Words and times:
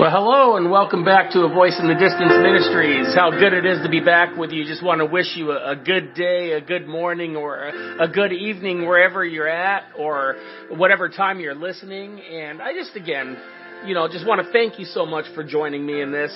Well, 0.00 0.10
hello 0.10 0.56
and 0.56 0.70
welcome 0.70 1.04
back 1.04 1.30
to 1.32 1.40
A 1.40 1.48
Voice 1.50 1.76
in 1.78 1.86
the 1.86 1.92
Distance 1.92 2.32
Ministries. 2.40 3.14
How 3.14 3.30
good 3.30 3.52
it 3.52 3.66
is 3.66 3.82
to 3.82 3.90
be 3.90 4.00
back 4.00 4.34
with 4.34 4.50
you. 4.50 4.64
Just 4.64 4.82
want 4.82 5.00
to 5.00 5.04
wish 5.04 5.36
you 5.36 5.50
a, 5.50 5.72
a 5.72 5.76
good 5.76 6.14
day, 6.14 6.52
a 6.52 6.60
good 6.62 6.88
morning, 6.88 7.36
or 7.36 7.68
a, 7.68 8.04
a, 8.04 8.08
good 8.08 8.32
evening 8.32 8.86
wherever 8.86 9.22
you're 9.22 9.46
at, 9.46 9.84
or 9.98 10.36
whatever 10.70 11.10
time 11.10 11.38
you're 11.38 11.54
listening. 11.54 12.18
And 12.18 12.62
I 12.62 12.72
just, 12.72 12.96
again, 12.96 13.36
you 13.84 13.92
know, 13.92 14.08
just 14.08 14.26
want 14.26 14.42
to 14.42 14.50
thank 14.50 14.78
you 14.78 14.86
so 14.86 15.04
much 15.04 15.26
for 15.34 15.44
joining 15.44 15.84
me 15.84 16.00
in 16.00 16.12
this. 16.12 16.32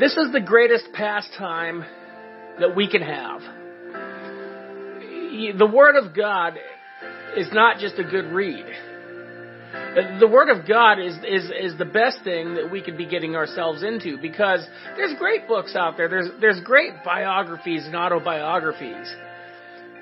This 0.00 0.16
is 0.16 0.32
the 0.32 0.40
greatest 0.40 0.86
pastime 0.92 1.84
that 2.58 2.74
we 2.74 2.88
can 2.88 3.02
have. 3.02 3.40
The 5.58 5.70
Word 5.72 5.94
of 5.94 6.12
God 6.12 6.54
is 7.36 7.46
not 7.52 7.78
just 7.78 8.00
a 8.00 8.04
good 8.04 8.32
read 8.32 8.66
the 10.20 10.28
Word 10.28 10.48
of 10.48 10.66
God 10.66 10.98
is, 10.98 11.16
is, 11.18 11.50
is 11.50 11.78
the 11.78 11.84
best 11.84 12.18
thing 12.24 12.54
that 12.54 12.70
we 12.70 12.82
could 12.82 12.96
be 12.96 13.06
getting 13.06 13.36
ourselves 13.36 13.82
into 13.82 14.18
because 14.18 14.66
there's 14.96 15.16
great 15.18 15.46
books 15.46 15.74
out 15.76 15.96
there. 15.96 16.08
There's, 16.08 16.28
there's 16.40 16.60
great 16.60 17.04
biographies 17.04 17.86
and 17.86 17.94
autobiographies. 17.94 19.14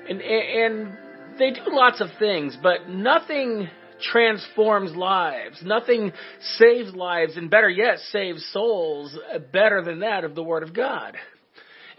And, 0.09 0.21
and 0.21 0.97
they 1.37 1.51
do 1.51 1.61
lots 1.67 2.01
of 2.01 2.09
things, 2.17 2.57
but 2.61 2.89
nothing 2.89 3.69
transforms 4.01 4.95
lives. 4.95 5.59
Nothing 5.63 6.13
saves 6.57 6.93
lives, 6.93 7.37
and 7.37 7.49
better 7.49 7.69
yet, 7.69 7.99
saves 8.11 8.45
souls 8.51 9.17
better 9.51 9.83
than 9.83 9.99
that 9.99 10.23
of 10.23 10.35
the 10.35 10.43
Word 10.43 10.63
of 10.63 10.73
God. 10.73 11.15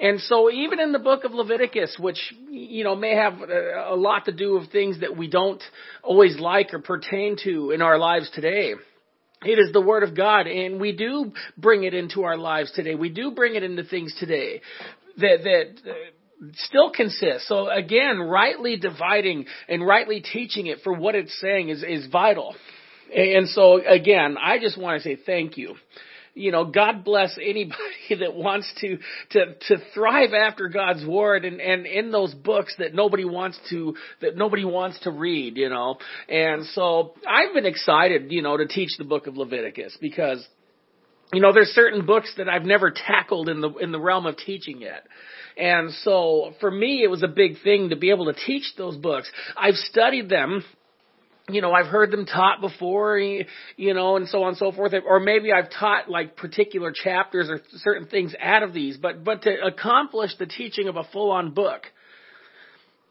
And 0.01 0.19
so 0.21 0.51
even 0.51 0.81
in 0.81 0.93
the 0.93 0.99
book 0.99 1.25
of 1.25 1.33
Leviticus, 1.33 1.97
which, 1.99 2.19
you 2.49 2.85
know, 2.85 2.97
may 2.97 3.15
have 3.15 3.35
a 3.41 3.95
lot 3.95 4.25
to 4.25 4.33
do 4.33 4.59
with 4.59 4.73
things 4.73 5.01
that 5.01 5.17
we 5.17 5.29
don't 5.29 5.63
always 6.03 6.39
like 6.39 6.73
or 6.73 6.81
pertain 6.81 7.37
to 7.45 7.71
in 7.71 7.83
our 7.83 7.99
lives 7.99 8.31
today, 8.33 8.75
it 9.43 9.59
is 9.59 9.73
the 9.73 9.81
Word 9.81 10.03
of 10.03 10.17
God, 10.17 10.47
and 10.47 10.81
we 10.81 10.93
do 10.93 11.33
bring 11.57 11.85
it 11.85 11.95
into 11.95 12.25
our 12.25 12.37
lives 12.37 12.73
today. 12.73 12.95
We 12.95 13.11
do 13.11 13.33
bring 13.33 13.57
it 13.57 13.63
into 13.63 13.85
things 13.85 14.15
today 14.19 14.63
that, 15.19 15.39
that, 15.45 15.91
uh, 15.91 15.95
still 16.55 16.91
consists. 16.91 17.49
So 17.49 17.69
again, 17.69 18.21
rightly 18.21 18.77
dividing 18.77 19.47
and 19.69 19.87
rightly 19.87 20.23
teaching 20.23 20.67
it 20.67 20.79
for 20.83 20.93
what 20.93 21.15
it's 21.15 21.39
saying 21.41 21.69
is, 21.69 21.83
is 21.83 22.07
vital. 22.07 22.55
And 23.15 23.49
so 23.49 23.81
again, 23.87 24.37
I 24.43 24.59
just 24.59 24.79
want 24.79 25.03
to 25.03 25.09
say 25.09 25.19
thank 25.27 25.59
you 25.59 25.75
you 26.35 26.53
know, 26.53 26.65
God 26.65 27.05
bless 27.05 27.37
anybody 27.41 27.77
that 28.21 28.35
wants 28.35 28.71
to, 28.81 28.99
to, 29.31 29.55
to 29.69 29.77
thrive 29.95 30.31
after 30.33 30.69
God's 30.69 31.05
word 31.05 31.45
and, 31.45 31.61
and 31.61 31.87
in 31.87 32.11
those 32.11 32.35
books 32.35 32.75
that 32.79 32.95
nobody 32.95 33.25
wants 33.25 33.59
to, 33.71 33.97
that 34.21 34.37
nobody 34.37 34.65
wants 34.65 34.99
to 35.01 35.11
read, 35.11 35.57
you 35.57 35.69
know. 35.69 35.97
And 36.29 36.67
so 36.67 37.15
I've 37.29 37.55
been 37.55 37.67
excited, 37.67 38.31
you 38.31 38.43
know, 38.43 38.57
to 38.57 38.67
teach 38.67 38.91
the 38.99 39.05
book 39.05 39.27
of 39.27 39.37
Leviticus 39.37 39.97
because, 40.01 40.47
you 41.33 41.41
know, 41.41 41.53
there's 41.53 41.69
certain 41.69 42.07
books 42.07 42.33
that 42.37 42.49
I've 42.49 42.65
never 42.65 42.91
tackled 42.91 43.49
in 43.49 43.61
the, 43.61 43.71
in 43.75 43.93
the 43.93 44.01
realm 44.01 44.27
of 44.27 44.37
teaching 44.37 44.81
yet. 44.81 45.07
And 45.57 45.91
so 46.05 46.53
for 46.61 46.71
me, 46.71 47.03
it 47.03 47.11
was 47.11 47.23
a 47.23 47.29
big 47.29 47.63
thing 47.63 47.91
to 47.91 47.97
be 47.97 48.11
able 48.11 48.27
to 48.27 48.35
teach 48.47 48.73
those 48.79 48.97
books. 48.97 49.31
I've 49.57 49.75
studied 49.75 50.29
them 50.29 50.65
you 51.55 51.63
know, 51.63 51.73
I've 51.73 51.87
heard 51.87 52.11
them 52.11 52.27
taught 52.27 52.61
before, 52.61 53.19
you 53.19 53.45
know, 53.95 54.17
and 54.17 54.29
so 54.29 54.43
on 54.43 54.51
and 54.51 54.57
so 54.57 54.73
forth. 54.73 54.93
Or 55.07 55.21
maybe 55.21 55.53
I've 55.53 55.71
taught 55.71 56.09
like 56.11 56.37
particular 56.37 56.93
chapters 56.93 57.49
or 57.49 57.61
certain 57.77 58.07
things 58.07 58.35
out 58.41 58.63
of 58.63 58.73
these, 58.73 58.97
but, 58.97 59.25
but 59.25 59.43
to 59.43 59.55
accomplish 59.65 60.33
the 60.39 60.47
teaching 60.47 60.89
of 60.89 60.97
a 60.97 61.05
full 61.05 61.31
on 61.31 61.53
book, 61.53 61.83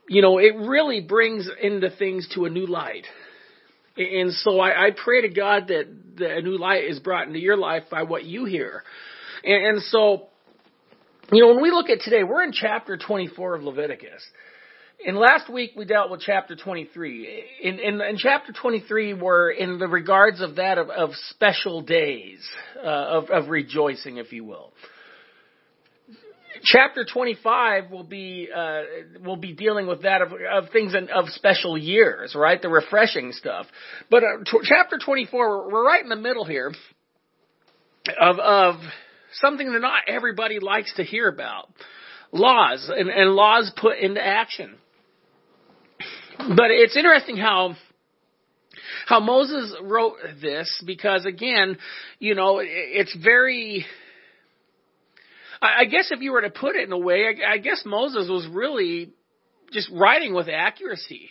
you 0.08 0.22
know, 0.22 0.40
it 0.40 0.56
really 0.56 1.02
brings 1.02 1.48
into 1.62 1.90
things 1.92 2.28
to 2.34 2.46
a 2.46 2.50
new 2.50 2.66
light. 2.66 3.06
And 3.96 4.32
so 4.32 4.60
I, 4.60 4.88
I 4.88 4.90
pray 4.92 5.22
to 5.22 5.30
God 5.30 5.68
that, 5.68 5.86
that 6.18 6.38
a 6.38 6.42
new 6.42 6.58
light 6.58 6.86
is 6.86 7.00
brought 7.00 7.28
into 7.28 7.40
your 7.40 7.58
life 7.58 7.84
by 7.92 8.04
what 8.04 8.24
you 8.24 8.46
hear. 8.46 8.84
And, 9.44 9.66
and 9.66 9.84
so, 9.84 10.28
you 11.32 11.42
know, 11.42 11.54
when 11.54 11.62
we 11.62 11.70
look 11.70 11.90
at 11.90 12.00
today, 12.00 12.24
we're 12.24 12.44
in 12.44 12.54
chapter 12.54 12.98
24 12.98 13.56
of 13.56 13.64
Leviticus. 13.64 14.24
In 15.06 15.16
last 15.16 15.50
week 15.50 15.72
we 15.78 15.86
dealt 15.86 16.12
with 16.12 16.20
chapter 16.22 16.58
23. 16.58 17.44
In, 17.64 17.80
in, 17.80 18.02
in 18.02 18.18
chapter 18.18 18.52
23 18.52 19.14
were 19.14 19.50
in 19.50 19.80
the 19.80 19.88
regards 19.88 20.42
of 20.42 20.58
that 20.58 20.78
of, 20.78 20.90
of 20.90 21.12
special 21.30 21.82
days, 21.82 22.40
uh, 22.78 22.88
of, 22.88 23.30
of 23.30 23.50
rejoicing, 23.50 24.18
if 24.18 24.34
you 24.34 24.44
will. 24.44 24.74
Chapter 26.64 27.06
25 27.06 27.90
will 27.90 28.04
be, 28.04 28.50
uh, 28.54 28.82
will 29.24 29.38
be 29.38 29.54
dealing 29.54 29.88
with 29.88 30.02
that 30.02 30.22
of, 30.22 30.34
of 30.34 30.70
things 30.72 30.94
in, 30.94 31.08
of 31.10 31.30
special 31.30 31.78
years, 31.78 32.36
right? 32.36 32.62
The 32.62 32.68
refreshing 32.68 33.32
stuff. 33.32 33.68
But 34.12 34.24
uh, 34.24 34.44
t- 34.46 34.60
chapter 34.64 34.98
24, 35.04 35.72
we're 35.72 35.86
right 35.86 36.04
in 36.04 36.10
the 36.10 36.18
middle 36.18 36.44
here 36.44 36.74
of, 38.20 38.40
of 38.40 38.76
something 39.32 39.72
that 39.72 39.80
not 39.80 40.02
everybody 40.10 40.60
likes 40.60 40.94
to 40.96 41.04
hear 41.04 41.30
about. 41.30 41.70
Laws 42.34 42.92
and, 42.94 43.10
and 43.10 43.32
laws 43.32 43.72
put 43.78 43.98
into 44.00 44.22
action. 44.22 44.76
But 46.48 46.72
it's 46.72 46.96
interesting 46.96 47.38
how 47.38 47.76
how 49.06 49.20
Moses 49.20 49.76
wrote 49.82 50.18
this 50.42 50.82
because 50.86 51.26
again, 51.26 51.78
you 52.20 52.34
know, 52.34 52.62
it's 52.64 53.16
very 53.16 53.86
I 55.62 55.86
guess 55.86 56.12
if 56.12 56.22
you 56.22 56.32
were 56.32 56.42
to 56.42 56.50
put 56.50 56.78
it 56.78 56.84
in 56.84 56.92
a 56.94 56.98
way, 56.98 57.26
I 57.46 57.58
guess 57.58 57.84
Moses 57.86 58.30
was 58.30 58.48
really 58.50 59.12
just 59.74 59.90
writing 59.92 60.34
with 60.34 60.48
accuracy. 60.48 61.30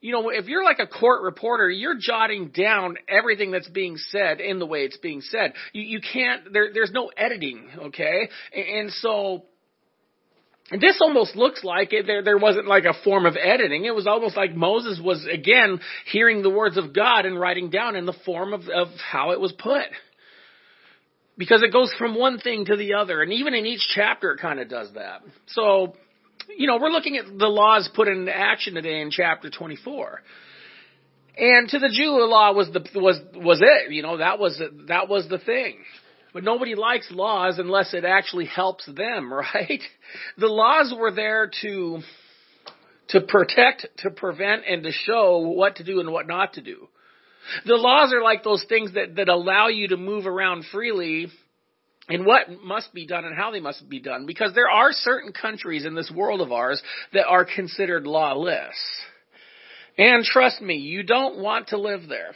You 0.00 0.12
know, 0.12 0.30
if 0.30 0.46
you're 0.46 0.64
like 0.64 0.80
a 0.80 0.86
court 0.86 1.22
reporter, 1.22 1.70
you're 1.70 1.96
jotting 1.98 2.48
down 2.48 2.96
everything 3.08 3.52
that's 3.52 3.68
being 3.68 3.96
said 3.96 4.40
in 4.40 4.58
the 4.58 4.66
way 4.66 4.80
it's 4.80 4.98
being 4.98 5.20
said. 5.20 5.54
You, 5.72 5.82
you 5.82 6.00
can't, 6.00 6.52
there, 6.52 6.68
there's 6.74 6.90
no 6.92 7.10
editing, 7.16 7.68
okay? 7.86 8.28
And 8.54 8.78
and 8.78 8.90
so, 8.90 9.44
this 10.70 10.98
almost 11.00 11.36
looks 11.36 11.62
like 11.62 11.92
it, 11.92 12.06
there, 12.06 12.22
there 12.22 12.38
wasn't 12.38 12.66
like 12.66 12.84
a 12.84 12.94
form 13.04 13.24
of 13.24 13.36
editing. 13.40 13.84
It 13.84 13.94
was 13.94 14.06
almost 14.06 14.36
like 14.36 14.54
Moses 14.54 15.00
was 15.02 15.26
again 15.30 15.80
hearing 16.10 16.42
the 16.42 16.50
words 16.50 16.76
of 16.76 16.92
God 16.92 17.24
and 17.24 17.38
writing 17.38 17.70
down 17.70 17.94
in 17.94 18.04
the 18.04 18.16
form 18.24 18.52
of, 18.52 18.62
of 18.68 18.88
how 19.10 19.30
it 19.30 19.40
was 19.40 19.52
put. 19.52 19.86
Because 21.38 21.62
it 21.62 21.72
goes 21.72 21.92
from 21.98 22.18
one 22.18 22.38
thing 22.38 22.64
to 22.64 22.76
the 22.76 22.94
other, 22.94 23.22
and 23.22 23.32
even 23.32 23.54
in 23.54 23.66
each 23.66 23.86
chapter 23.94 24.32
it 24.32 24.40
kind 24.40 24.58
of 24.58 24.70
does 24.70 24.92
that. 24.94 25.20
So, 25.48 25.94
you 26.56 26.66
know, 26.66 26.78
we're 26.80 26.90
looking 26.90 27.18
at 27.18 27.26
the 27.26 27.46
laws 27.46 27.88
put 27.94 28.08
into 28.08 28.34
action 28.34 28.74
today 28.74 29.02
in 29.02 29.10
chapter 29.10 29.50
24. 29.50 30.22
And 31.36 31.68
to 31.68 31.78
the 31.78 31.90
Jew, 31.90 32.16
the 32.18 32.26
law 32.26 32.52
was 32.54 32.70
the 32.72 32.80
was 32.98 33.20
was 33.34 33.60
it. 33.62 33.92
You 33.92 34.02
know, 34.02 34.16
that 34.16 34.38
was 34.38 34.60
that 34.88 35.08
was 35.08 35.28
the 35.28 35.38
thing. 35.38 35.76
But 36.36 36.44
nobody 36.44 36.74
likes 36.74 37.10
laws 37.10 37.58
unless 37.58 37.94
it 37.94 38.04
actually 38.04 38.44
helps 38.44 38.84
them, 38.84 39.32
right? 39.54 39.80
The 40.36 40.48
laws 40.48 40.94
were 40.94 41.10
there 41.10 41.50
to, 41.62 42.00
to 43.08 43.20
protect, 43.22 43.86
to 44.00 44.10
prevent, 44.10 44.64
and 44.68 44.82
to 44.82 44.92
show 44.92 45.38
what 45.38 45.76
to 45.76 45.82
do 45.82 45.98
and 45.98 46.12
what 46.12 46.26
not 46.26 46.52
to 46.52 46.60
do. 46.60 46.88
The 47.64 47.76
laws 47.76 48.12
are 48.12 48.22
like 48.22 48.44
those 48.44 48.62
things 48.68 48.92
that, 48.92 49.16
that 49.16 49.30
allow 49.30 49.68
you 49.68 49.88
to 49.88 49.96
move 49.96 50.26
around 50.26 50.66
freely 50.70 51.28
and 52.06 52.26
what 52.26 52.50
must 52.62 52.92
be 52.92 53.06
done 53.06 53.24
and 53.24 53.34
how 53.34 53.50
they 53.50 53.60
must 53.60 53.88
be 53.88 54.00
done. 54.00 54.26
Because 54.26 54.52
there 54.54 54.68
are 54.68 54.92
certain 54.92 55.32
countries 55.32 55.86
in 55.86 55.94
this 55.94 56.12
world 56.14 56.42
of 56.42 56.52
ours 56.52 56.82
that 57.14 57.24
are 57.26 57.46
considered 57.46 58.06
lawless. 58.06 58.76
And 59.96 60.22
trust 60.22 60.60
me, 60.60 60.74
you 60.74 61.02
don't 61.02 61.38
want 61.38 61.68
to 61.68 61.78
live 61.78 62.10
there. 62.10 62.32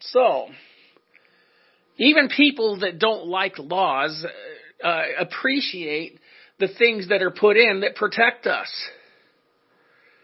So, 0.00 0.48
even 1.98 2.28
people 2.28 2.80
that 2.80 2.98
don't 2.98 3.26
like 3.26 3.58
laws 3.58 4.24
uh, 4.82 5.02
appreciate 5.20 6.18
the 6.58 6.68
things 6.78 7.08
that 7.08 7.22
are 7.22 7.30
put 7.30 7.56
in 7.56 7.80
that 7.80 7.96
protect 7.96 8.46
us. 8.46 8.72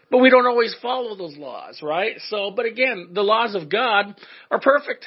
But 0.09 0.19
we 0.19 0.29
don't 0.29 0.45
always 0.45 0.75
follow 0.81 1.15
those 1.15 1.35
laws, 1.37 1.79
right? 1.81 2.15
So, 2.29 2.51
but 2.55 2.65
again, 2.65 3.09
the 3.13 3.23
laws 3.23 3.55
of 3.55 3.69
God 3.69 4.15
are 4.51 4.59
perfect. 4.59 5.05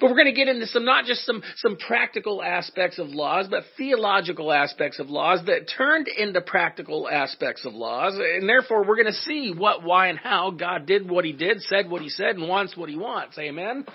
But 0.00 0.10
we're 0.10 0.16
going 0.16 0.26
to 0.26 0.32
get 0.32 0.48
into 0.48 0.66
some, 0.66 0.84
not 0.84 1.06
just 1.06 1.24
some, 1.24 1.42
some 1.56 1.76
practical 1.76 2.42
aspects 2.42 2.98
of 2.98 3.08
laws, 3.08 3.46
but 3.50 3.64
theological 3.76 4.52
aspects 4.52 4.98
of 4.98 5.08
laws 5.08 5.40
that 5.46 5.70
turned 5.76 6.08
into 6.08 6.40
practical 6.42 7.08
aspects 7.08 7.64
of 7.64 7.72
laws. 7.74 8.14
And 8.14 8.48
therefore, 8.48 8.86
we're 8.86 8.96
going 8.96 9.06
to 9.06 9.12
see 9.12 9.52
what, 9.56 9.82
why, 9.82 10.08
and 10.08 10.18
how 10.18 10.50
God 10.50 10.86
did 10.86 11.10
what 11.10 11.24
He 11.24 11.32
did, 11.32 11.62
said 11.62 11.88
what 11.90 12.02
He 12.02 12.10
said, 12.10 12.36
and 12.36 12.48
wants 12.48 12.76
what 12.76 12.90
He 12.90 12.96
wants. 12.96 13.38
Amen? 13.38 13.86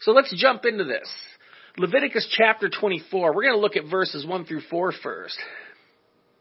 So 0.00 0.12
let's 0.12 0.34
jump 0.36 0.64
into 0.64 0.84
this. 0.84 1.08
Leviticus 1.76 2.28
chapter 2.36 2.68
24. 2.68 3.34
We're 3.34 3.42
going 3.42 3.54
to 3.54 3.60
look 3.60 3.76
at 3.76 3.90
verses 3.90 4.24
1 4.26 4.44
through 4.46 4.62
4 4.70 4.92
first. 5.02 5.38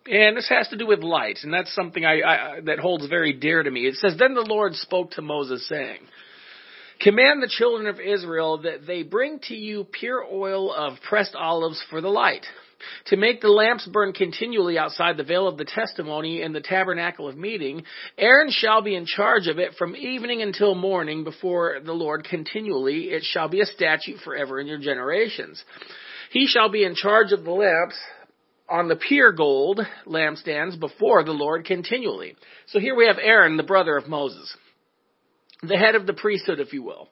And 0.06 0.36
this 0.36 0.50
has 0.50 0.68
to 0.70 0.78
do 0.78 0.86
with 0.86 1.00
light, 1.00 1.40
and 1.44 1.54
that's 1.54 1.74
something 1.74 2.06
I, 2.06 2.22
I, 2.22 2.60
that 2.66 2.80
holds 2.80 3.08
very 3.08 3.32
dear 3.34 3.64
to 3.64 3.72
me. 3.72 3.88
It 3.88 3.96
says, 3.96 4.16
Then 4.20 4.34
the 4.34 4.42
Lord 4.42 4.76
spoke 4.76 5.12
to 5.12 5.22
Moses, 5.22 5.68
saying, 5.70 6.00
Command 7.00 7.42
the 7.42 7.48
children 7.48 7.88
of 7.88 8.02
Israel 8.02 8.60
that 8.64 8.86
they 8.86 9.04
bring 9.04 9.40
to 9.44 9.56
you 9.56 9.86
pure 9.86 10.24
oil 10.24 10.74
of 10.74 10.98
pressed 11.08 11.36
olives 11.36 11.84
for 11.90 12.02
the 12.02 12.10
light, 12.10 12.46
to 13.06 13.18
make 13.18 13.42
the 13.42 13.50
lamps 13.50 13.88
burn 13.88 14.14
continually 14.14 14.78
outside 14.78 15.18
the 15.18 15.24
veil 15.24 15.48
of 15.48 15.58
the 15.58 15.66
testimony 15.66 16.42
in 16.42 16.54
the 16.54 16.62
tabernacle 16.62 17.28
of 17.28 17.38
meeting, 17.38 17.84
Aaron 18.18 18.50
shall 18.52 18.82
be 18.82 18.96
in 18.96 19.06
charge 19.06 19.48
of 19.48 19.60
it 19.60 19.74
from 19.78 19.96
evening 19.96 20.42
until 20.42 20.76
morning 20.76 21.24
before 21.24 21.78
the 21.84 21.94
Lord 21.94 22.26
continually. 22.30 23.06
It 23.06 23.24
shall 23.24 23.50
be 23.50 23.62
a 23.62 23.66
statute 23.66 24.20
forever 24.24 24.60
in 24.60 24.68
your 24.68 24.80
generations. 24.80 25.64
He 26.32 26.48
shall 26.48 26.70
be 26.70 26.84
in 26.84 26.96
charge 26.96 27.32
of 27.32 27.44
the 27.44 27.52
lamps 27.52 27.96
on 28.70 28.88
the 28.88 28.96
pure 28.96 29.32
gold 29.32 29.80
lampstands 30.08 30.80
before 30.80 31.24
the 31.24 31.32
Lord 31.32 31.66
continually. 31.66 32.36
So 32.68 32.80
here 32.80 32.96
we 32.96 33.08
have 33.08 33.18
Aaron, 33.22 33.58
the 33.58 33.64
brother 33.64 33.98
of 33.98 34.08
Moses, 34.08 34.56
the 35.62 35.78
head 35.78 35.96
of 35.96 36.08
the 36.08 36.14
priesthood, 36.14 36.60
if 36.60 36.74
you 36.74 36.82
will. 36.82 37.10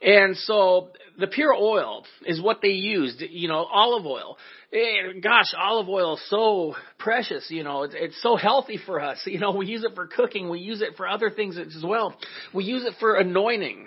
And 0.00 0.36
so 0.36 0.90
the 1.18 1.26
pure 1.26 1.54
oil 1.54 2.04
is 2.26 2.40
what 2.40 2.60
they 2.62 2.68
used, 2.68 3.20
you 3.20 3.48
know, 3.48 3.64
olive 3.64 4.06
oil. 4.06 4.36
And 4.72 5.22
gosh, 5.22 5.52
olive 5.56 5.88
oil 5.88 6.14
is 6.14 6.22
so 6.28 6.74
precious, 6.98 7.46
you 7.50 7.64
know, 7.64 7.82
it's, 7.82 7.94
it's 7.96 8.22
so 8.22 8.36
healthy 8.36 8.78
for 8.84 9.00
us. 9.00 9.18
You 9.32 9.38
know, 9.38 9.52
we 9.52 9.66
use 9.66 9.84
it 9.84 9.94
for 9.94 10.06
cooking, 10.06 10.48
we 10.48 10.60
use 10.60 10.82
it 10.82 10.96
for 10.96 11.08
other 11.08 11.30
things 11.30 11.56
as 11.58 11.82
well. 11.82 12.14
We 12.52 12.64
use 12.64 12.84
it 12.84 12.94
for 13.00 13.16
anointing. 13.16 13.86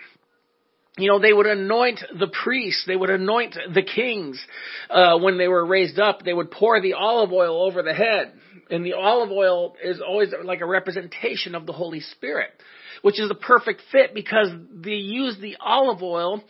You 0.98 1.10
know, 1.10 1.20
they 1.20 1.34
would 1.34 1.46
anoint 1.46 2.00
the 2.18 2.28
priests, 2.44 2.86
they 2.88 2.96
would 2.96 3.10
anoint 3.10 3.56
the 3.74 3.84
kings 3.84 4.44
uh, 4.90 5.20
when 5.20 5.38
they 5.38 5.48
were 5.48 5.66
raised 5.66 6.00
up. 6.00 6.24
They 6.24 6.34
would 6.34 6.52
pour 6.52 6.82
the 6.82 6.94
olive 6.94 7.32
oil 7.32 7.64
over 7.64 7.84
the 7.84 7.94
head. 7.94 8.34
And 8.70 8.86
the 8.86 8.94
olive 8.94 9.30
oil 9.30 9.76
is 9.84 10.02
always 10.02 10.30
like 10.44 10.62
a 10.62 10.66
representation 10.66 11.54
of 11.54 11.66
the 11.66 11.74
Holy 11.74 12.00
Spirit 12.00 12.50
which 13.06 13.20
is 13.20 13.30
a 13.30 13.36
perfect 13.36 13.84
fit 13.92 14.16
because 14.16 14.50
they 14.74 14.96
use 14.96 15.38
the 15.40 15.58
olive 15.60 16.02
oil 16.02 16.44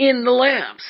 in 0.00 0.24
the 0.24 0.30
lamps. 0.30 0.82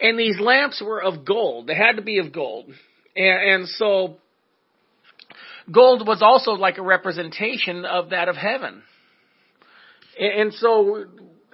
And 0.00 0.18
these 0.18 0.40
lamps 0.40 0.82
were 0.84 1.02
of 1.02 1.24
gold. 1.24 1.66
They 1.66 1.74
had 1.74 1.96
to 1.96 2.02
be 2.02 2.18
of 2.18 2.32
gold. 2.32 2.66
And, 3.14 3.54
and 3.54 3.68
so 3.68 4.16
gold 5.70 6.06
was 6.06 6.22
also 6.22 6.52
like 6.52 6.78
a 6.78 6.82
representation 6.82 7.84
of 7.84 8.10
that 8.10 8.28
of 8.28 8.36
heaven. 8.36 8.82
And, 10.18 10.40
and 10.40 10.54
so 10.54 11.04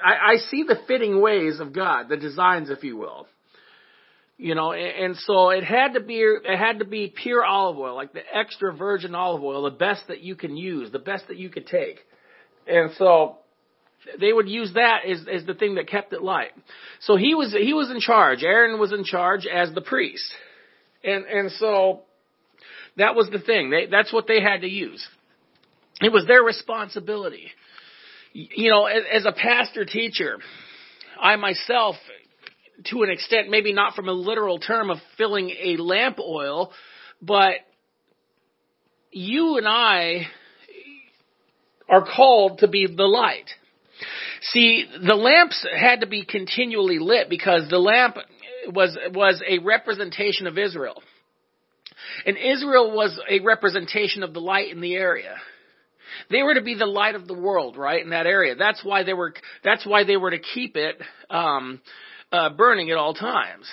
I, 0.02 0.34
I 0.34 0.36
see 0.36 0.62
the 0.62 0.76
fitting 0.86 1.20
ways 1.20 1.58
of 1.58 1.72
God, 1.72 2.08
the 2.08 2.16
designs, 2.16 2.70
if 2.70 2.84
you 2.84 2.96
will 2.96 3.26
you 4.38 4.54
know 4.54 4.74
and 4.74 5.16
so 5.16 5.48
it 5.48 5.64
had 5.64 5.94
to 5.94 6.00
be 6.00 6.18
it 6.18 6.58
had 6.58 6.80
to 6.80 6.84
be 6.84 7.10
pure 7.22 7.42
olive 7.42 7.78
oil 7.78 7.94
like 7.94 8.12
the 8.12 8.20
extra 8.34 8.70
virgin 8.70 9.14
olive 9.14 9.42
oil 9.42 9.62
the 9.62 9.70
best 9.70 10.02
that 10.08 10.20
you 10.20 10.36
can 10.36 10.58
use 10.58 10.92
the 10.92 10.98
best 10.98 11.26
that 11.28 11.38
you 11.38 11.48
could 11.48 11.66
take 11.66 12.00
and 12.66 12.90
so 12.98 13.38
they 14.20 14.32
would 14.32 14.48
use 14.48 14.72
that 14.74 15.00
as, 15.08 15.24
as 15.32 15.44
the 15.46 15.54
thing 15.54 15.76
that 15.76 15.88
kept 15.88 16.12
it 16.12 16.22
light. 16.22 16.52
So 17.00 17.16
he 17.16 17.34
was 17.34 17.52
he 17.52 17.72
was 17.72 17.90
in 17.90 18.00
charge. 18.00 18.42
Aaron 18.42 18.78
was 18.78 18.92
in 18.92 19.04
charge 19.04 19.46
as 19.46 19.72
the 19.74 19.80
priest, 19.80 20.32
and 21.04 21.24
and 21.24 21.50
so 21.52 22.02
that 22.96 23.14
was 23.14 23.28
the 23.30 23.38
thing. 23.38 23.70
They, 23.70 23.86
that's 23.86 24.12
what 24.12 24.26
they 24.26 24.40
had 24.40 24.62
to 24.62 24.68
use. 24.68 25.06
It 26.00 26.12
was 26.12 26.26
their 26.26 26.42
responsibility. 26.42 27.48
You 28.32 28.70
know, 28.70 28.84
as, 28.84 29.02
as 29.12 29.24
a 29.24 29.32
pastor 29.32 29.84
teacher, 29.84 30.38
I 31.20 31.36
myself, 31.36 31.96
to 32.90 33.02
an 33.02 33.10
extent, 33.10 33.48
maybe 33.48 33.72
not 33.72 33.94
from 33.94 34.08
a 34.08 34.12
literal 34.12 34.58
term 34.58 34.90
of 34.90 34.98
filling 35.16 35.50
a 35.50 35.76
lamp 35.78 36.18
oil, 36.18 36.70
but 37.22 37.54
you 39.10 39.56
and 39.56 39.66
I 39.66 40.26
are 41.88 42.04
called 42.04 42.58
to 42.58 42.68
be 42.68 42.86
the 42.86 43.04
light. 43.04 43.48
See, 44.52 44.84
the 45.06 45.14
lamps 45.14 45.66
had 45.76 46.00
to 46.00 46.06
be 46.06 46.24
continually 46.24 46.98
lit 46.98 47.28
because 47.28 47.68
the 47.68 47.78
lamp 47.78 48.16
was, 48.68 48.96
was 49.12 49.42
a 49.48 49.58
representation 49.58 50.46
of 50.46 50.58
Israel. 50.58 51.02
And 52.24 52.36
Israel 52.36 52.94
was 52.94 53.18
a 53.28 53.40
representation 53.40 54.22
of 54.22 54.34
the 54.34 54.40
light 54.40 54.70
in 54.70 54.80
the 54.80 54.94
area. 54.94 55.34
They 56.30 56.42
were 56.42 56.54
to 56.54 56.62
be 56.62 56.74
the 56.74 56.86
light 56.86 57.14
of 57.14 57.26
the 57.26 57.34
world, 57.34 57.76
right, 57.76 58.02
in 58.02 58.10
that 58.10 58.26
area. 58.26 58.54
That's 58.54 58.84
why 58.84 59.02
they 59.02 59.12
were, 59.12 59.34
that's 59.64 59.86
why 59.86 60.04
they 60.04 60.16
were 60.16 60.30
to 60.30 60.38
keep 60.38 60.76
it, 60.76 60.96
um, 61.30 61.80
uh, 62.32 62.50
burning 62.50 62.90
at 62.90 62.96
all 62.96 63.14
times. 63.14 63.66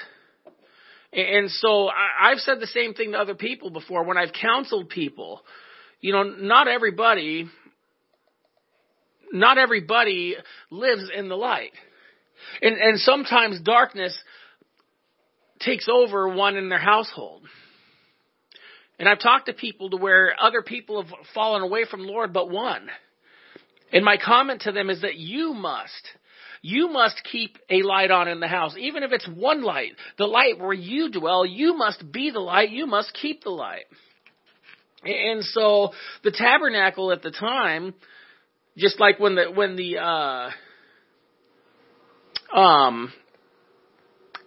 And 1.11 1.49
so 1.51 1.87
I, 1.89 2.31
I've 2.31 2.39
said 2.39 2.59
the 2.59 2.67
same 2.67 2.93
thing 2.93 3.11
to 3.11 3.19
other 3.19 3.35
people 3.35 3.69
before 3.69 4.03
when 4.03 4.17
I've 4.17 4.33
counseled 4.33 4.89
people. 4.89 5.41
You 6.01 6.11
know, 6.13 6.23
not 6.23 6.67
everybody 6.67 7.49
not 9.33 9.57
everybody 9.57 10.35
lives 10.69 11.09
in 11.13 11.27
the 11.27 11.35
light. 11.35 11.71
And, 12.61 12.77
and 12.77 12.99
sometimes 12.99 13.59
darkness 13.59 14.17
takes 15.59 15.87
over 15.89 16.29
one 16.29 16.55
in 16.55 16.69
their 16.69 16.79
household. 16.79 17.41
And 18.99 19.09
I've 19.09 19.19
talked 19.19 19.47
to 19.47 19.53
people 19.53 19.89
to 19.89 19.97
where 19.97 20.35
other 20.39 20.61
people 20.61 21.01
have 21.01 21.11
fallen 21.33 21.63
away 21.63 21.85
from 21.89 22.01
Lord 22.01 22.31
but 22.31 22.49
one. 22.49 22.87
And 23.91 24.05
my 24.05 24.17
comment 24.23 24.61
to 24.61 24.71
them 24.71 24.89
is 24.89 25.01
that 25.01 25.15
you 25.15 25.53
must, 25.53 26.07
you 26.61 26.89
must 26.89 27.21
keep 27.31 27.57
a 27.69 27.81
light 27.81 28.11
on 28.11 28.27
in 28.27 28.39
the 28.39 28.47
house. 28.47 28.75
Even 28.77 29.03
if 29.03 29.11
it's 29.11 29.27
one 29.27 29.63
light, 29.63 29.93
the 30.17 30.25
light 30.25 30.59
where 30.59 30.73
you 30.73 31.11
dwell, 31.11 31.45
you 31.45 31.75
must 31.75 32.11
be 32.11 32.29
the 32.29 32.39
light, 32.39 32.69
you 32.69 32.85
must 32.85 33.13
keep 33.19 33.43
the 33.43 33.49
light. 33.49 33.85
And 35.03 35.43
so 35.43 35.91
the 36.23 36.31
tabernacle 36.31 37.11
at 37.11 37.21
the 37.21 37.31
time 37.31 37.93
just 38.77 38.99
like 38.99 39.19
when 39.19 39.35
the 39.35 39.51
when 39.51 39.75
the 39.75 39.97
uh, 39.97 40.49
um 42.57 43.11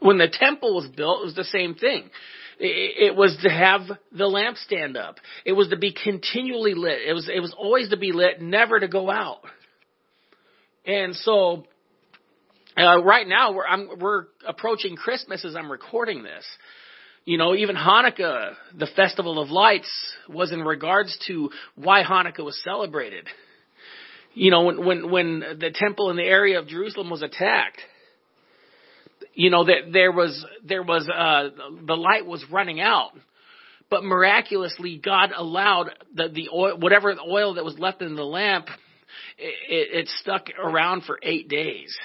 when 0.00 0.19
the 0.19 0.28
temple 0.28 0.75
was 0.75 0.88
built, 0.88 1.23
it 1.23 1.25
was 1.26 1.34
the 1.34 1.44
same 1.44 1.75
thing. 1.75 2.11
It, 2.58 3.14
was 3.14 3.37
to 3.43 3.50
have 3.50 3.82
the 4.12 4.26
lamp 4.26 4.56
stand 4.56 4.96
up. 4.96 5.17
It 5.44 5.52
was 5.52 5.69
to 5.69 5.76
be 5.76 5.93
continually 5.93 6.73
lit. 6.73 7.00
It 7.06 7.12
was 7.12 7.28
it 7.28 7.40
was 7.40 7.55
always 7.56 7.90
to 7.90 7.99
be 7.99 8.12
lit, 8.12 8.40
never 8.40 8.81
to 8.81 8.88
go 8.88 9.11
out. 9.11 9.40
And 10.87 11.14
so, 11.14 11.67
uh, 12.78 13.02
right 13.02 13.28
now 13.28 13.52
we're 13.52 13.67
I'm, 13.67 13.88
we're 13.99 14.25
approaching 14.46 14.96
Christmas 14.96 15.44
as 15.44 15.55
I'm 15.55 15.70
recording 15.70 16.23
this. 16.23 16.46
You 17.26 17.37
know, 17.37 17.55
even 17.55 17.76
Hanukkah, 17.76 18.55
the 18.75 18.87
festival 18.96 19.43
of 19.43 19.50
lights, 19.50 19.90
was 20.28 20.50
in 20.50 20.62
regards 20.62 21.19
to 21.26 21.50
why 21.75 22.05
Hanukkah 22.05 22.44
was 22.44 22.58
celebrated 22.64 23.26
you 24.37 24.50
know, 24.50 24.65
when, 24.65 24.85
when, 24.85 25.11
when 25.11 25.41
the 25.41 25.71
temple 25.75 26.11
in 26.11 26.17
the 26.17 26.23
area 26.23 26.59
of 26.59 26.69
Jerusalem 26.69 27.09
was 27.09 27.23
attacked, 27.23 27.81
you 29.33 29.49
know, 29.49 29.65
that 29.65 29.93
there 29.93 30.12
was, 30.12 30.44
there 30.62 30.83
was, 30.83 31.09
uh, 31.09 31.49
the 31.87 31.97
light 31.97 32.27
was 32.27 32.44
running 32.53 32.79
out. 32.79 33.12
But 33.88 34.05
miraculously, 34.05 35.00
God 35.03 35.31
allowed 35.35 35.91
the, 36.15 36.29
the 36.29 36.49
oil, 36.53 36.77
whatever 36.79 37.15
the 37.15 37.23
oil 37.23 37.55
that 37.55 37.65
was 37.65 37.79
left 37.79 38.03
in 38.03 38.15
the 38.15 38.25
lamp, 38.25 38.67
it, 39.38 40.05
it 40.05 40.09
stuck 40.21 40.49
around 40.62 41.05
for 41.05 41.19
eight 41.23 41.49
days 41.49 41.97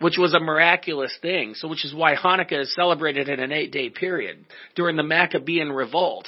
which 0.00 0.18
was 0.18 0.34
a 0.34 0.40
miraculous 0.40 1.16
thing. 1.22 1.54
So, 1.54 1.68
which 1.68 1.84
is 1.84 1.94
why 1.94 2.16
Hanukkah 2.16 2.62
is 2.62 2.74
celebrated 2.74 3.28
in 3.28 3.38
an 3.38 3.52
eight 3.52 3.70
day 3.70 3.88
period 3.88 4.44
during 4.74 4.96
the 4.96 5.04
Maccabean 5.04 5.70
revolt. 5.70 6.26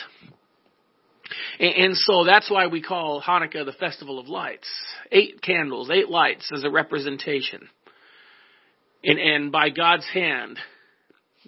And, 1.58 1.96
so 1.96 2.24
that's 2.24 2.50
why 2.50 2.66
we 2.66 2.82
call 2.82 3.22
Hanukkah 3.22 3.64
the 3.64 3.72
Festival 3.72 4.18
of 4.18 4.28
Lights. 4.28 4.68
Eight 5.10 5.40
candles, 5.42 5.90
eight 5.90 6.08
lights 6.08 6.50
as 6.54 6.64
a 6.64 6.70
representation. 6.70 7.68
And, 9.02 9.18
and 9.18 9.52
by 9.52 9.70
God's 9.70 10.06
hand, 10.12 10.58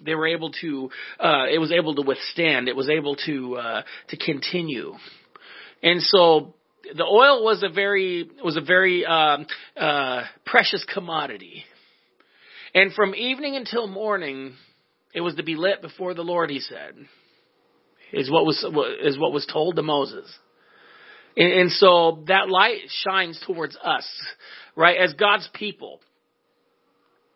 they 0.03 0.15
were 0.15 0.27
able 0.27 0.51
to, 0.61 0.89
uh, 1.19 1.45
it 1.51 1.59
was 1.59 1.71
able 1.71 1.95
to 1.95 2.01
withstand, 2.01 2.67
it 2.67 2.75
was 2.75 2.89
able 2.89 3.15
to, 3.25 3.55
uh, 3.55 3.81
to 4.09 4.17
continue. 4.17 4.93
And 5.81 6.01
so 6.01 6.55
the 6.95 7.03
oil 7.03 7.43
was 7.43 7.63
a 7.63 7.69
very, 7.69 8.29
was 8.43 8.57
a 8.57 8.61
very, 8.61 9.05
uh, 9.05 9.39
uh, 9.75 10.23
precious 10.45 10.85
commodity. 10.91 11.63
And 12.73 12.93
from 12.93 13.15
evening 13.15 13.55
until 13.55 13.87
morning, 13.87 14.53
it 15.13 15.21
was 15.21 15.35
to 15.35 15.43
be 15.43 15.55
lit 15.55 15.81
before 15.81 16.13
the 16.13 16.23
Lord, 16.23 16.49
he 16.49 16.59
said 16.59 16.95
is 18.13 18.31
what 18.31 18.45
was 18.45 18.63
is 19.01 19.17
what 19.17 19.33
was 19.33 19.45
told 19.45 19.75
to 19.75 19.83
Moses. 19.83 20.31
And, 21.35 21.53
and 21.53 21.71
so 21.71 22.23
that 22.27 22.49
light 22.49 22.81
shines 23.05 23.41
towards 23.45 23.77
us, 23.77 24.07
right? 24.75 24.97
As 24.97 25.13
God's 25.13 25.47
people. 25.53 25.99